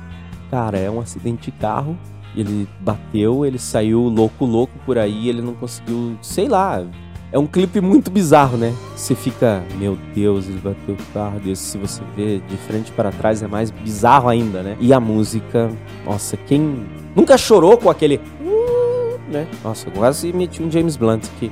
[0.49, 1.97] Cara, é um acidente de carro.
[2.35, 6.83] Ele bateu, ele saiu louco, louco por aí, ele não conseguiu, sei lá.
[7.32, 8.73] É um clipe muito bizarro, né?
[8.95, 11.63] Você fica, meu Deus, ele bateu o carro desse.
[11.63, 14.78] Se você vê de frente para trás, é mais bizarro ainda, né?
[14.80, 15.69] E a música,
[16.05, 18.21] nossa, quem nunca chorou com aquele.
[18.41, 19.45] "Uh", né?
[19.61, 21.51] Nossa, quase meti um James Blunt que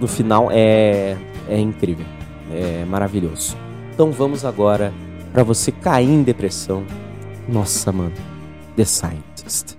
[0.00, 1.16] no final é,
[1.48, 2.06] é incrível,
[2.52, 3.56] é maravilhoso.
[3.92, 4.92] Então vamos agora
[5.32, 6.84] para você cair em depressão.
[7.48, 8.12] Nossa, mano,
[8.76, 9.75] The Scientist.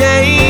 [0.00, 0.47] A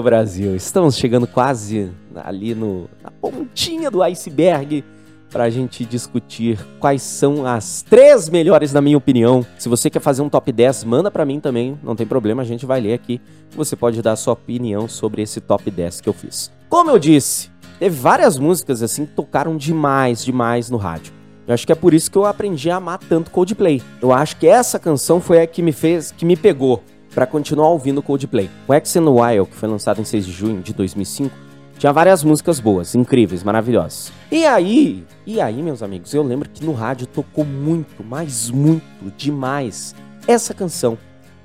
[0.00, 0.56] meu Brasil.
[0.56, 1.92] Estamos chegando quase
[2.24, 4.82] ali no, na pontinha do iceberg
[5.30, 9.46] para a gente discutir quais são as três melhores, na minha opinião.
[9.58, 11.78] Se você quer fazer um top 10, manda para mim também.
[11.82, 13.20] Não tem problema, a gente vai ler aqui.
[13.54, 16.50] Você pode dar a sua opinião sobre esse top 10 que eu fiz.
[16.68, 21.12] Como eu disse, teve várias músicas assim que tocaram demais, demais no rádio.
[21.46, 23.82] Eu acho que é por isso que eu aprendi a amar tanto Coldplay.
[24.00, 26.82] Eu acho que essa canção foi a que me fez, que me pegou
[27.14, 28.50] para continuar ouvindo Coldplay.
[28.66, 31.34] O X and Wild, que foi lançado em 6 de junho de 2005,
[31.80, 34.12] tinha várias músicas boas, incríveis, maravilhosas.
[34.30, 38.84] E aí, e aí, meus amigos, eu lembro que no rádio tocou muito, mas muito,
[39.16, 39.94] demais,
[40.26, 40.98] essa canção,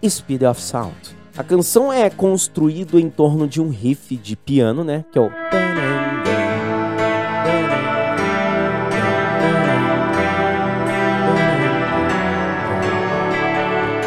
[0.05, 0.93] Speed of Sound.
[1.37, 5.31] A canção é construída em torno de um riff de piano, né, que é o...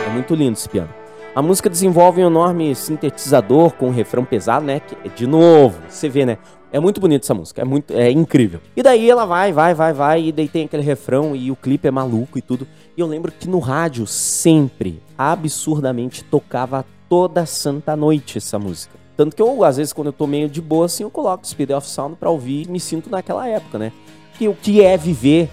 [0.06, 1.07] É muito lindo esse piano.
[1.38, 4.80] A música desenvolve um enorme sintetizador com um refrão pesado, né?
[4.80, 6.36] Que, de novo, você vê, né?
[6.72, 8.60] É muito bonita essa música, é muito, é incrível.
[8.76, 11.86] E daí ela vai, vai, vai, vai, e daí tem aquele refrão e o clipe
[11.86, 12.66] é maluco e tudo.
[12.96, 18.98] E eu lembro que no rádio sempre, absurdamente, tocava toda santa noite essa música.
[19.16, 21.70] Tanto que eu, às vezes, quando eu tô meio de boa, assim, eu coloco Speed
[21.70, 23.92] of Sound pra ouvir e me sinto naquela época, né?
[24.36, 25.48] Que o que é viver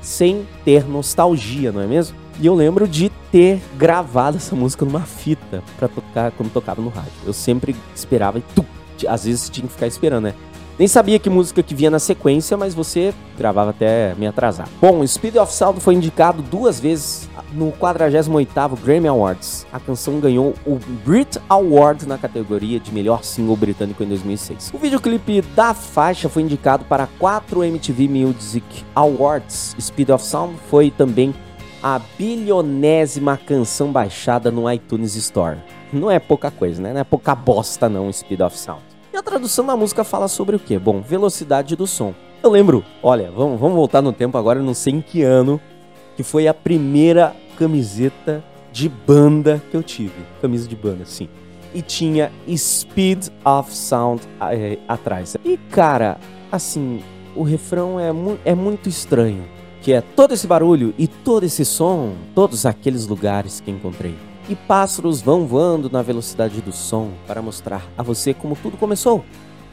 [0.00, 2.16] sem ter nostalgia, não é mesmo?
[2.40, 6.88] E eu lembro de ter gravado essa música numa fita pra tocar quando tocava no
[6.88, 7.10] rádio.
[7.26, 8.64] Eu sempre esperava e tu,
[9.08, 10.34] às vezes tinha que ficar esperando, né?
[10.78, 14.68] Nem sabia que música que vinha na sequência, mas você gravava até me atrasar.
[14.80, 19.66] Bom, Speed of Sound foi indicado duas vezes no 48º Grammy Awards.
[19.72, 24.70] A canção ganhou o Brit Award na categoria de melhor single britânico em 2006.
[24.72, 29.74] O videoclipe da faixa foi indicado para quatro MTV Music Awards.
[29.80, 31.34] Speed of Sound foi também
[31.82, 35.58] a bilionésima canção baixada no iTunes Store.
[35.92, 36.92] Não é pouca coisa, né?
[36.92, 38.82] Não é pouca bosta não, Speed of Sound.
[39.12, 40.78] E a tradução da música fala sobre o quê?
[40.78, 42.14] Bom, velocidade do som.
[42.42, 45.60] Eu lembro, olha, vamos, vamos voltar no tempo agora, não sei em que ano,
[46.16, 50.14] que foi a primeira camiseta de banda que eu tive.
[50.40, 51.28] Camisa de banda, sim.
[51.74, 55.36] E tinha Speed of Sound é, atrás.
[55.44, 56.18] E cara,
[56.50, 57.02] assim,
[57.34, 59.44] o refrão é, mu é muito estranho.
[59.88, 64.14] Que é todo esse barulho e todo esse som, todos aqueles lugares que encontrei.
[64.46, 69.24] E pássaros vão voando na velocidade do som para mostrar a você como tudo começou.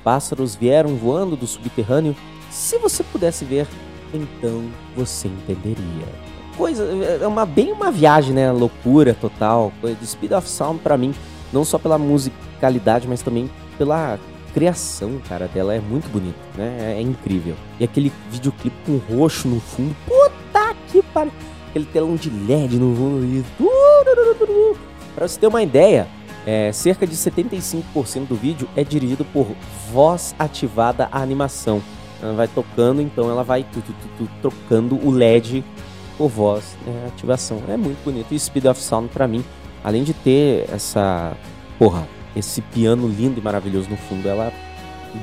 [0.05, 2.16] Pássaros vieram voando do subterrâneo.
[2.49, 3.68] Se você pudesse ver,
[4.13, 4.63] então
[4.95, 6.07] você entenderia.
[6.55, 6.86] Coisa,
[7.22, 8.49] é uma bem uma viagem, né?
[8.53, 9.74] Loucura total.
[9.82, 11.13] Coisa de Speed of Sound para mim,
[11.51, 14.18] não só pela musicalidade, mas também pela
[14.55, 16.95] criação, cara, dela é muito bonita, né?
[16.97, 17.55] É, incrível.
[17.77, 21.33] E aquele videoclipe com roxo no fundo, puta que pariu.
[21.69, 23.25] Aquele telão de LED no fundo.
[23.25, 23.43] E...
[25.13, 26.07] Pra você ter uma ideia,
[26.45, 29.45] é, cerca de 75% do vídeo é dirigido por
[29.91, 31.81] voz ativada a animação.
[32.23, 35.65] Ela vai tocando, então ela vai tu, tu, tu, trocando o LED
[36.17, 37.61] por voz né, ativação.
[37.67, 38.33] É muito bonito.
[38.33, 39.43] E Speed of Sound, para mim,
[39.83, 41.35] além de ter essa.
[41.77, 44.51] Porra, esse piano lindo e maravilhoso no fundo, ela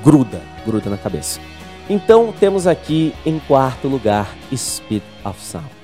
[0.03, 1.41] gruda, gruda na cabeça.
[1.89, 5.82] Então temos aqui em quarto lugar Speed of Sound.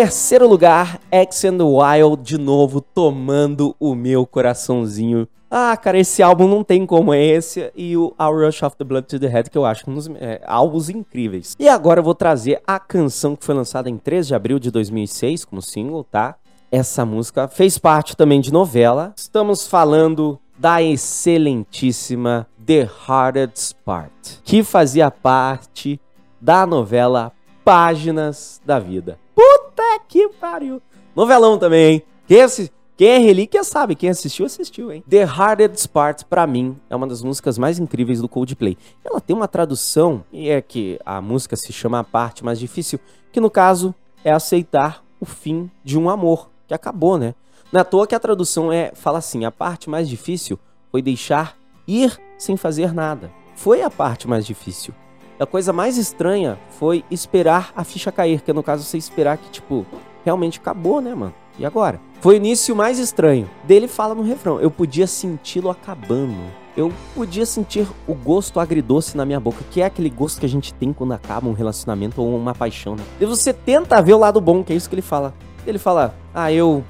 [0.00, 5.28] Terceiro lugar, X and Wild, de novo, tomando o meu coraçãozinho.
[5.50, 8.84] Ah, cara, esse álbum não tem como é esse e o Our Rush of the
[8.84, 11.54] Blood to the Head, que eu acho um dos é, álbuns incríveis.
[11.58, 14.70] E agora eu vou trazer a canção que foi lançada em 3 de abril de
[14.70, 16.36] 2006 como single, tá?
[16.72, 19.12] Essa música fez parte também de novela.
[19.14, 26.00] Estamos falando da excelentíssima The Hardest Part, que fazia parte
[26.40, 27.32] da novela
[27.62, 29.19] Páginas da Vida.
[29.34, 30.80] Puta que pariu!
[31.14, 32.02] Novelão também, hein?
[32.26, 35.02] Quem, assi- quem é relíquia sabe, quem assistiu, assistiu, hein?
[35.08, 38.76] The Hardest Part, pra mim, é uma das músicas mais incríveis do Coldplay.
[39.04, 43.00] Ela tem uma tradução, e é que a música se chama A Parte Mais Difícil,
[43.32, 47.34] que no caso é aceitar o fim de um amor, que acabou, né?
[47.72, 50.58] À toa que a tradução é, fala assim, a parte mais difícil
[50.90, 51.56] foi deixar
[51.86, 53.30] ir sem fazer nada.
[53.54, 54.92] Foi a parte mais difícil.
[55.40, 59.48] A coisa mais estranha foi esperar a ficha cair, que no caso você esperar que,
[59.48, 59.86] tipo,
[60.22, 61.32] realmente acabou, né, mano?
[61.58, 61.98] E agora?
[62.20, 63.48] Foi o início mais estranho.
[63.64, 66.36] Dele fala no refrão: Eu podia senti-lo acabando.
[66.76, 70.48] Eu podia sentir o gosto agridoce na minha boca, que é aquele gosto que a
[70.48, 73.02] gente tem quando acaba um relacionamento ou uma paixão, né?
[73.18, 75.32] E você tenta ver o lado bom, que é isso que ele fala.
[75.66, 76.84] Ele fala: Ah, eu.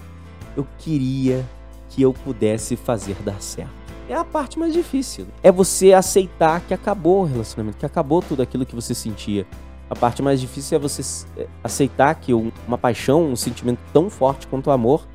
[0.56, 1.48] Eu queria
[1.88, 3.79] que eu pudesse fazer dar certo.
[4.10, 5.24] É a parte mais difícil.
[5.40, 9.46] É você aceitar que acabou o relacionamento, que acabou tudo aquilo que você sentia.
[9.88, 11.00] A parte mais difícil é você
[11.36, 15.06] é, aceitar que um- uma paixão, um sentimento tão forte quanto o amor,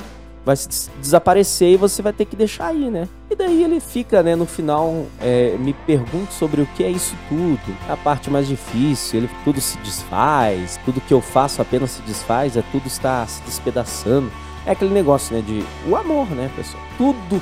[0.45, 0.55] vai
[1.01, 3.09] desaparecer e você vai ter que deixar aí, né?
[3.29, 7.15] E daí ele fica, né, no final, é, me pergunta sobre o que é isso
[7.27, 7.59] tudo.
[7.89, 12.01] É a parte mais difícil, ele tudo se desfaz, tudo que eu faço apenas se
[12.03, 14.31] desfaz, é tudo está se despedaçando.
[14.65, 16.81] É aquele negócio, né, de o amor, né, pessoal?
[16.97, 17.41] Tudo,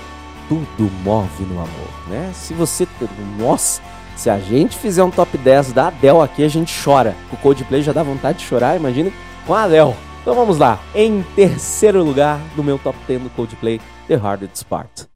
[0.78, 2.32] tudo move no amor, né?
[2.34, 2.88] Se você,
[3.38, 3.82] nossa,
[4.16, 7.16] se a gente fizer um top 10 da Adele aqui, a gente chora.
[7.32, 9.12] O Coldplay já dá vontade de chorar, imagina
[9.46, 9.96] com a Adele.
[10.22, 10.80] Então vamos lá.
[10.96, 15.08] Em terceiro lugar do meu top 10 do Coldplay, The Hardest Part.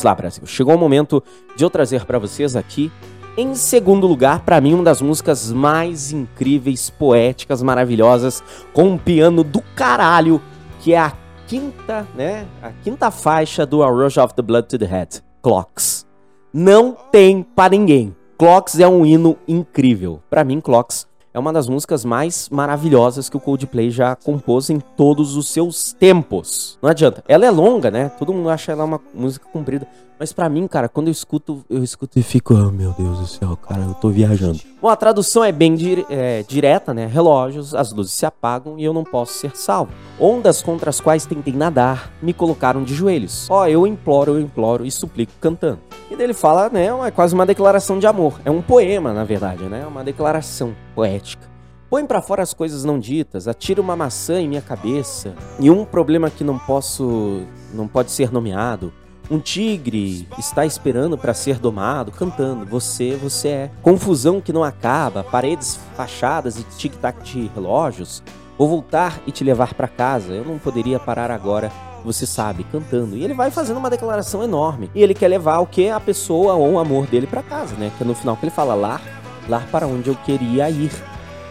[0.00, 0.46] Vamos lá, Brasil.
[0.46, 1.22] Chegou o momento
[1.54, 2.90] de eu trazer para vocês aqui,
[3.36, 9.44] em segundo lugar, para mim, uma das músicas mais incríveis, poéticas, maravilhosas, com um piano
[9.44, 10.40] do caralho,
[10.78, 11.12] que é a
[11.46, 12.46] quinta, né?
[12.62, 16.06] A quinta faixa do A Rush of the Blood to the Head, Clocks.
[16.50, 18.16] Não tem para ninguém.
[18.38, 20.22] Clocks é um hino incrível.
[20.30, 24.80] Para mim, Clocks é uma das músicas mais maravilhosas que o Coldplay já compôs em
[24.80, 26.78] todos os seus tempos.
[26.82, 27.22] Não adianta.
[27.28, 28.08] Ela é longa, né?
[28.18, 29.86] Todo mundo acha ela uma música comprida.
[30.20, 33.26] Mas para mim, cara, quando eu escuto, eu escuto e fico, oh meu Deus do
[33.26, 34.60] céu, cara, eu tô viajando.
[34.78, 37.06] Bom, a tradução é bem dire é, direta, né?
[37.06, 39.94] Relógios, as luzes se apagam e eu não posso ser salvo.
[40.20, 43.48] Ondas contra as quais tentei nadar me colocaram de joelhos.
[43.48, 45.80] Ó, oh, eu imploro, eu imploro e suplico cantando.
[46.10, 46.88] E dele fala, né?
[47.06, 48.38] É quase uma declaração de amor.
[48.44, 49.80] É um poema, na verdade, né?
[49.84, 51.48] É uma declaração poética.
[51.88, 55.84] Põe para fora as coisas não ditas, atira uma maçã em minha cabeça e um
[55.84, 57.40] problema que não posso,
[57.72, 58.92] não pode ser nomeado.
[59.30, 63.70] Um tigre está esperando para ser domado, cantando: Você, você é.
[63.80, 68.24] Confusão que não acaba, paredes fachadas e tic-tac de relógios.
[68.58, 70.32] Vou voltar e te levar para casa.
[70.32, 71.70] Eu não poderia parar agora,
[72.04, 73.16] você sabe, cantando.
[73.16, 74.90] E ele vai fazendo uma declaração enorme.
[74.96, 75.88] E ele quer levar o que?
[75.88, 77.92] A pessoa ou o amor dele para casa, né?
[77.96, 79.00] Que é no final que ele fala: Lar,
[79.48, 80.90] lar para onde eu queria ir.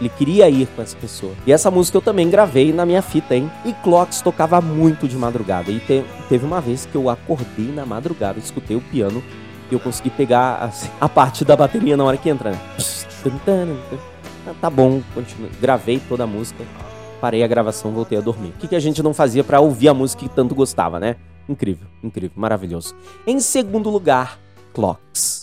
[0.00, 1.34] Ele queria ir com essa pessoa.
[1.46, 3.50] E essa música eu também gravei na minha fita, hein?
[3.64, 5.70] E Clocks tocava muito de madrugada.
[5.70, 9.22] E te, teve uma vez que eu acordei na madrugada, escutei o piano
[9.70, 12.60] e eu consegui pegar assim, a parte da bateria na hora que entra, né?
[14.60, 15.50] Tá bom, continue.
[15.60, 16.64] gravei toda a música,
[17.20, 18.48] parei a gravação, voltei a dormir.
[18.48, 21.16] O que, que a gente não fazia para ouvir a música que tanto gostava, né?
[21.48, 22.96] Incrível, incrível, maravilhoso.
[23.26, 24.38] Em segundo lugar,
[24.72, 25.39] Clocks.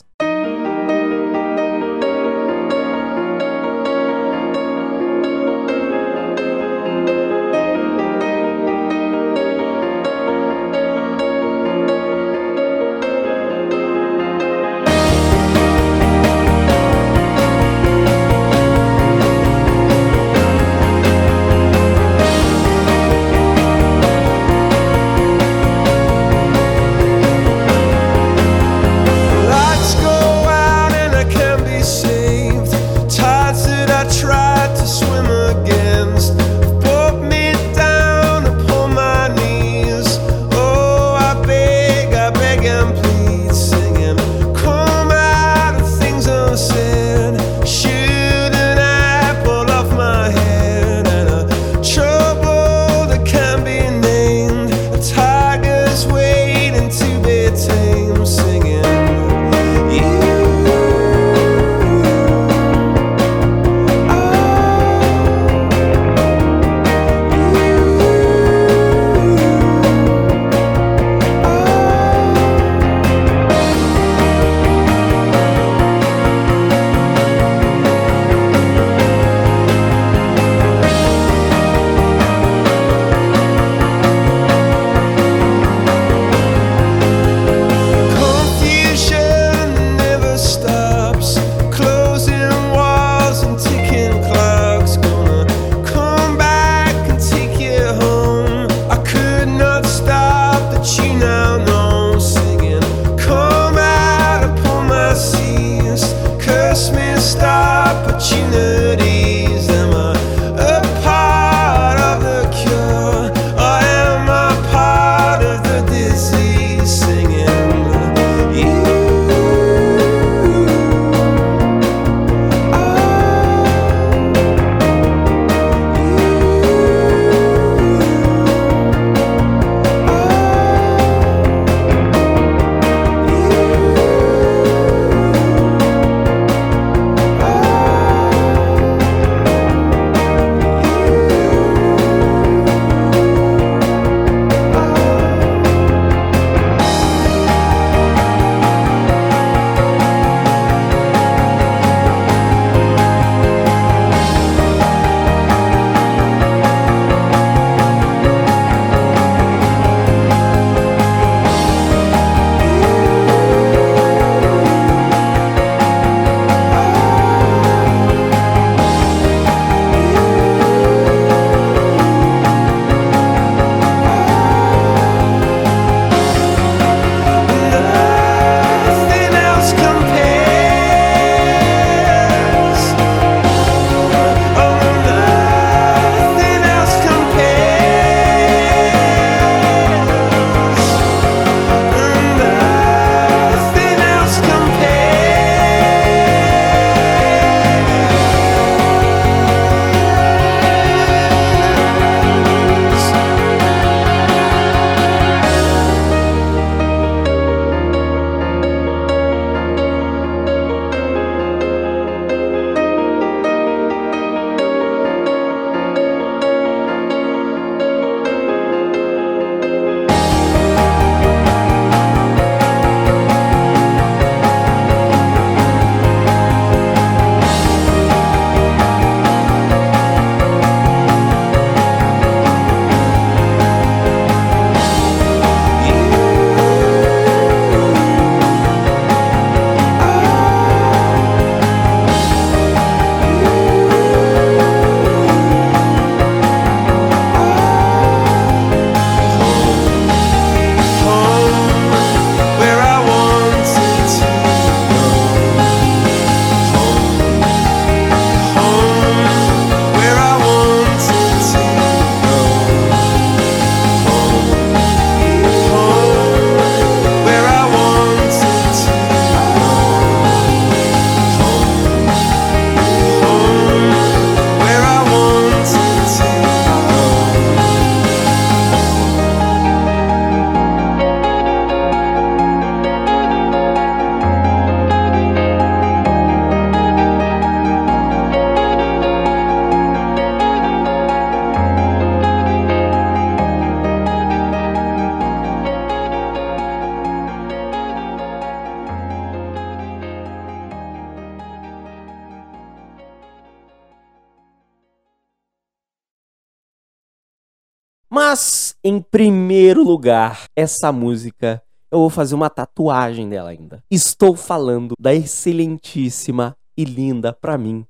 [309.67, 311.61] Primeiro lugar, essa música,
[311.91, 313.83] eu vou fazer uma tatuagem dela ainda.
[313.91, 317.85] Estou falando da excelentíssima e linda pra mim,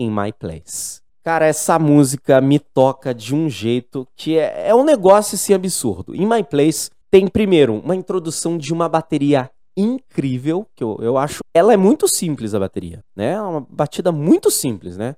[0.00, 1.00] In My Place.
[1.22, 6.12] Cara, essa música me toca de um jeito que é, é um negócio assim absurdo.
[6.12, 11.38] In My Place tem, primeiro, uma introdução de uma bateria incrível, que eu, eu acho.
[11.54, 13.34] Ela é muito simples, a bateria, né?
[13.34, 15.14] É uma batida muito simples, né?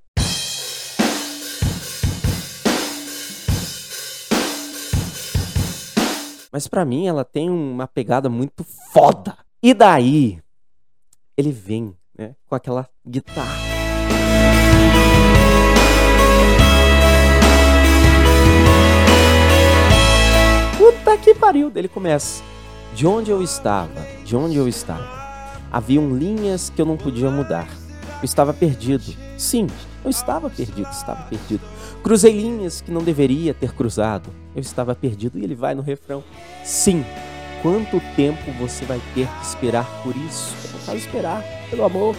[6.54, 9.36] Mas pra mim ela tem uma pegada muito foda.
[9.60, 10.38] E daí
[11.36, 13.58] ele vem, né, com aquela guitarra.
[20.78, 21.72] Puta que pariu!
[21.74, 22.40] Ele começa.
[22.94, 25.10] De onde eu estava, de onde eu estava,
[25.72, 27.66] haviam linhas que eu não podia mudar.
[28.20, 29.12] Eu estava perdido.
[29.36, 29.66] Sim,
[30.04, 31.73] eu estava perdido, estava perdido.
[32.04, 34.28] Cruzei linhas que não deveria ter cruzado.
[34.54, 35.38] Eu estava perdido.
[35.38, 36.22] E ele vai no refrão.
[36.62, 37.02] Sim,
[37.62, 40.54] quanto tempo você vai ter que esperar por isso?
[40.70, 42.14] Não falo esperar, pelo amor.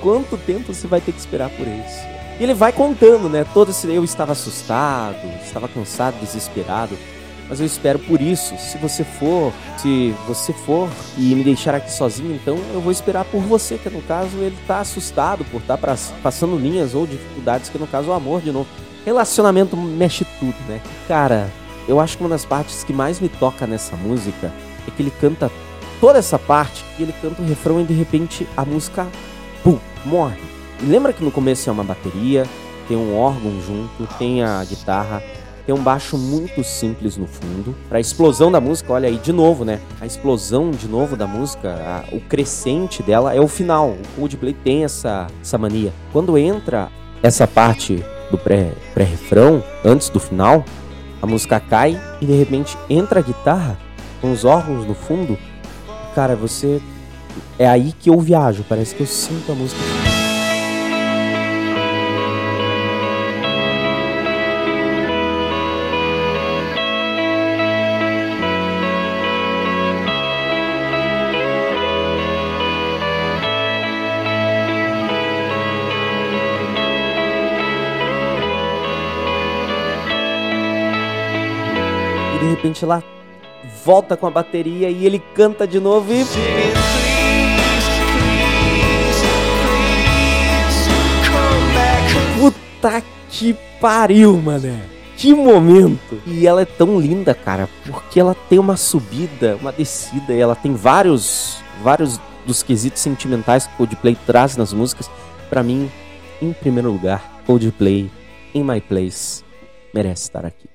[0.00, 2.00] Quanto tempo você vai ter que esperar por isso?
[2.40, 3.46] E ele vai contando, né?
[3.54, 3.86] Todo esse.
[3.86, 6.98] Eu estava assustado, estava cansado, desesperado
[7.48, 8.56] mas eu espero por isso.
[8.56, 10.88] Se você for, se você for
[11.18, 14.56] e me deixar aqui sozinho, então eu vou esperar por você, que no caso ele
[14.66, 18.50] tá assustado por estar tá passando linhas ou dificuldades, que no caso o amor de
[18.50, 18.68] novo.
[19.04, 20.80] Relacionamento mexe tudo, né?
[21.08, 21.50] Cara,
[21.88, 24.52] eu acho que uma das partes que mais me toca nessa música
[24.86, 25.50] é que ele canta
[26.00, 29.06] toda essa parte e ele canta o refrão e de repente a música,
[29.62, 30.40] pum, morre.
[30.80, 32.44] E lembra que no começo é uma bateria,
[32.88, 35.22] tem um órgão junto, tem a guitarra,
[35.64, 37.74] tem um baixo muito simples no fundo.
[37.88, 39.80] Para a explosão da música, olha aí de novo, né?
[40.00, 43.90] A explosão de novo da música, a, o crescente dela é o final.
[43.90, 45.92] O Coldplay tem essa, essa mania.
[46.12, 46.88] Quando entra
[47.22, 50.64] essa parte do pré-refrão, pré antes do final,
[51.20, 53.78] a música cai e de repente entra a guitarra
[54.20, 55.38] com os órgãos no fundo.
[56.14, 56.80] Cara, você.
[57.58, 59.80] É aí que eu viajo, parece que eu sinto a música.
[82.62, 83.02] Repente lá
[83.84, 86.24] volta com a bateria e ele canta de novo e.
[92.38, 94.80] Puta que pariu, mané.
[95.16, 96.20] Que momento!
[96.26, 100.56] E ela é tão linda, cara, porque ela tem uma subida, uma descida, e ela
[100.56, 105.08] tem vários, vários dos quesitos sentimentais que o Coldplay traz nas músicas.
[105.48, 105.90] Para mim,
[106.40, 108.10] em primeiro lugar, Coldplay,
[108.54, 109.44] In My Place,
[109.94, 110.71] merece estar aqui.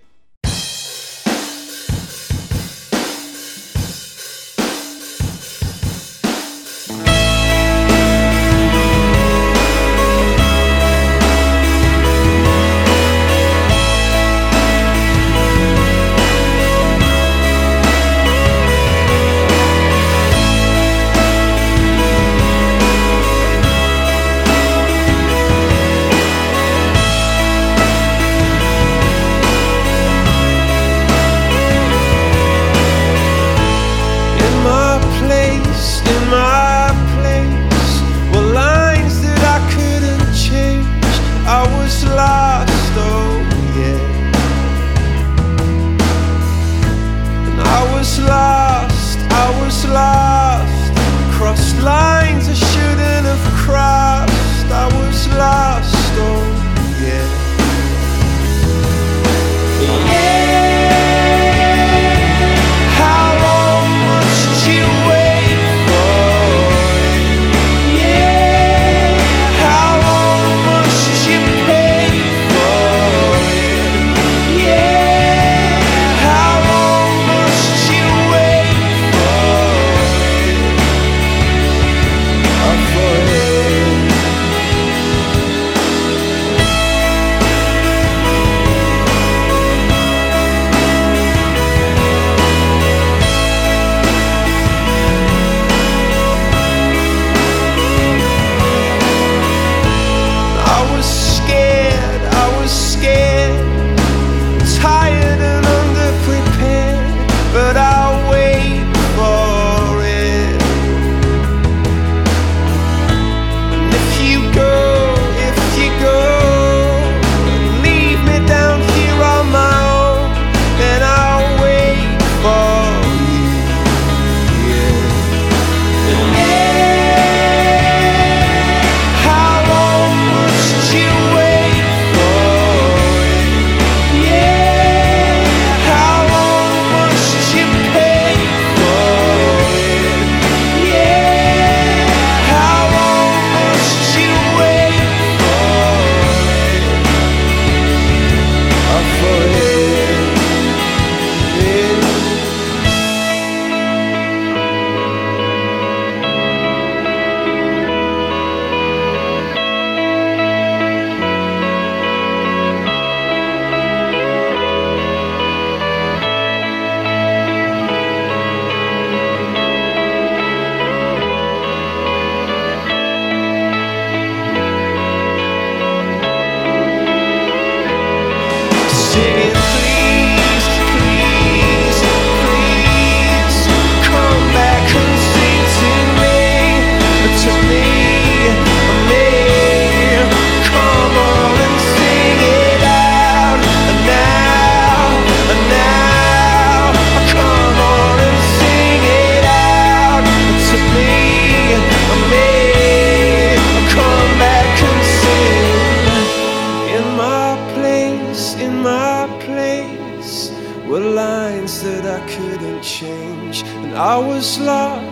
[213.98, 215.07] I was lost.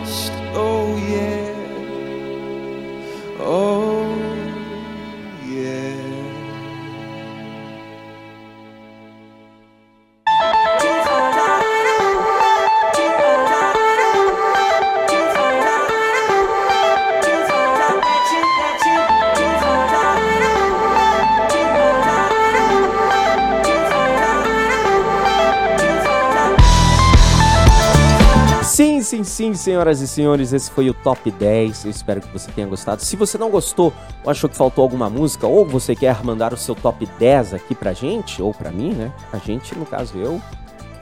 [29.46, 31.86] Sim, senhoras e senhores, esse foi o top 10.
[31.86, 33.04] Eu espero que você tenha gostado.
[33.04, 33.94] Se você não gostou,
[34.24, 37.76] ou achou que faltou alguma música, ou você quer mandar o seu top 10 aqui
[37.76, 39.14] pra gente, ou pra mim, né?
[39.32, 40.42] A gente, no caso, eu,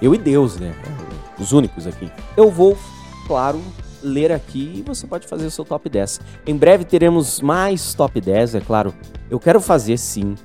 [0.02, 0.76] eu e Deus, né?
[1.40, 2.12] Os únicos aqui.
[2.36, 2.78] Eu vou,
[3.28, 3.62] claro,
[4.04, 6.20] ler aqui e você pode fazer o seu top 10.
[6.46, 8.94] Em breve teremos mais top 10, é claro.
[9.30, 10.36] Eu quero fazer sim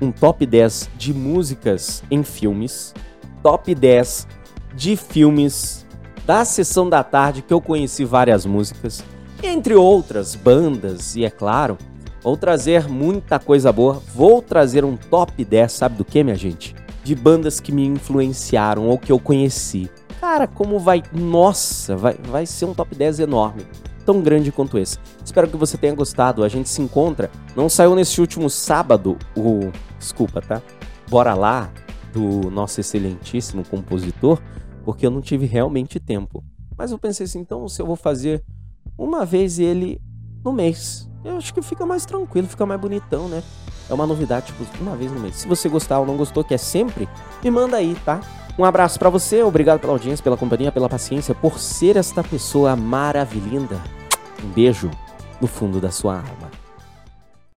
[0.00, 2.94] um top 10 de músicas em filmes,
[3.42, 4.28] top 10
[4.76, 5.81] de filmes
[6.26, 9.04] da sessão da tarde que eu conheci várias músicas,
[9.42, 11.76] entre outras bandas, e é claro,
[12.22, 14.00] vou trazer muita coisa boa.
[14.14, 16.74] Vou trazer um top 10, sabe do que, minha gente?
[17.02, 19.90] De bandas que me influenciaram ou que eu conheci.
[20.20, 21.02] Cara, como vai.
[21.12, 23.66] Nossa, vai, vai ser um top 10 enorme.
[24.06, 24.98] Tão grande quanto esse.
[25.24, 26.44] Espero que você tenha gostado.
[26.44, 27.28] A gente se encontra.
[27.56, 29.72] Não saiu nesse último sábado o.
[29.98, 30.62] Desculpa, tá?
[31.08, 31.70] Bora lá,
[32.12, 34.40] do nosso excelentíssimo compositor
[34.84, 36.42] porque eu não tive realmente tempo.
[36.76, 38.42] Mas eu pensei assim, então se eu vou fazer
[38.96, 40.00] uma vez ele
[40.44, 43.42] no mês, eu acho que fica mais tranquilo, fica mais bonitão, né?
[43.88, 45.36] É uma novidade, tipo, uma vez no mês.
[45.36, 47.08] Se você gostar ou não gostou, que é sempre,
[47.42, 48.20] me manda aí, tá?
[48.58, 52.76] Um abraço para você, obrigado pela audiência, pela companhia, pela paciência, por ser esta pessoa
[52.76, 53.80] maravilhosa.
[54.44, 54.90] Um beijo
[55.40, 56.51] no fundo da sua alma.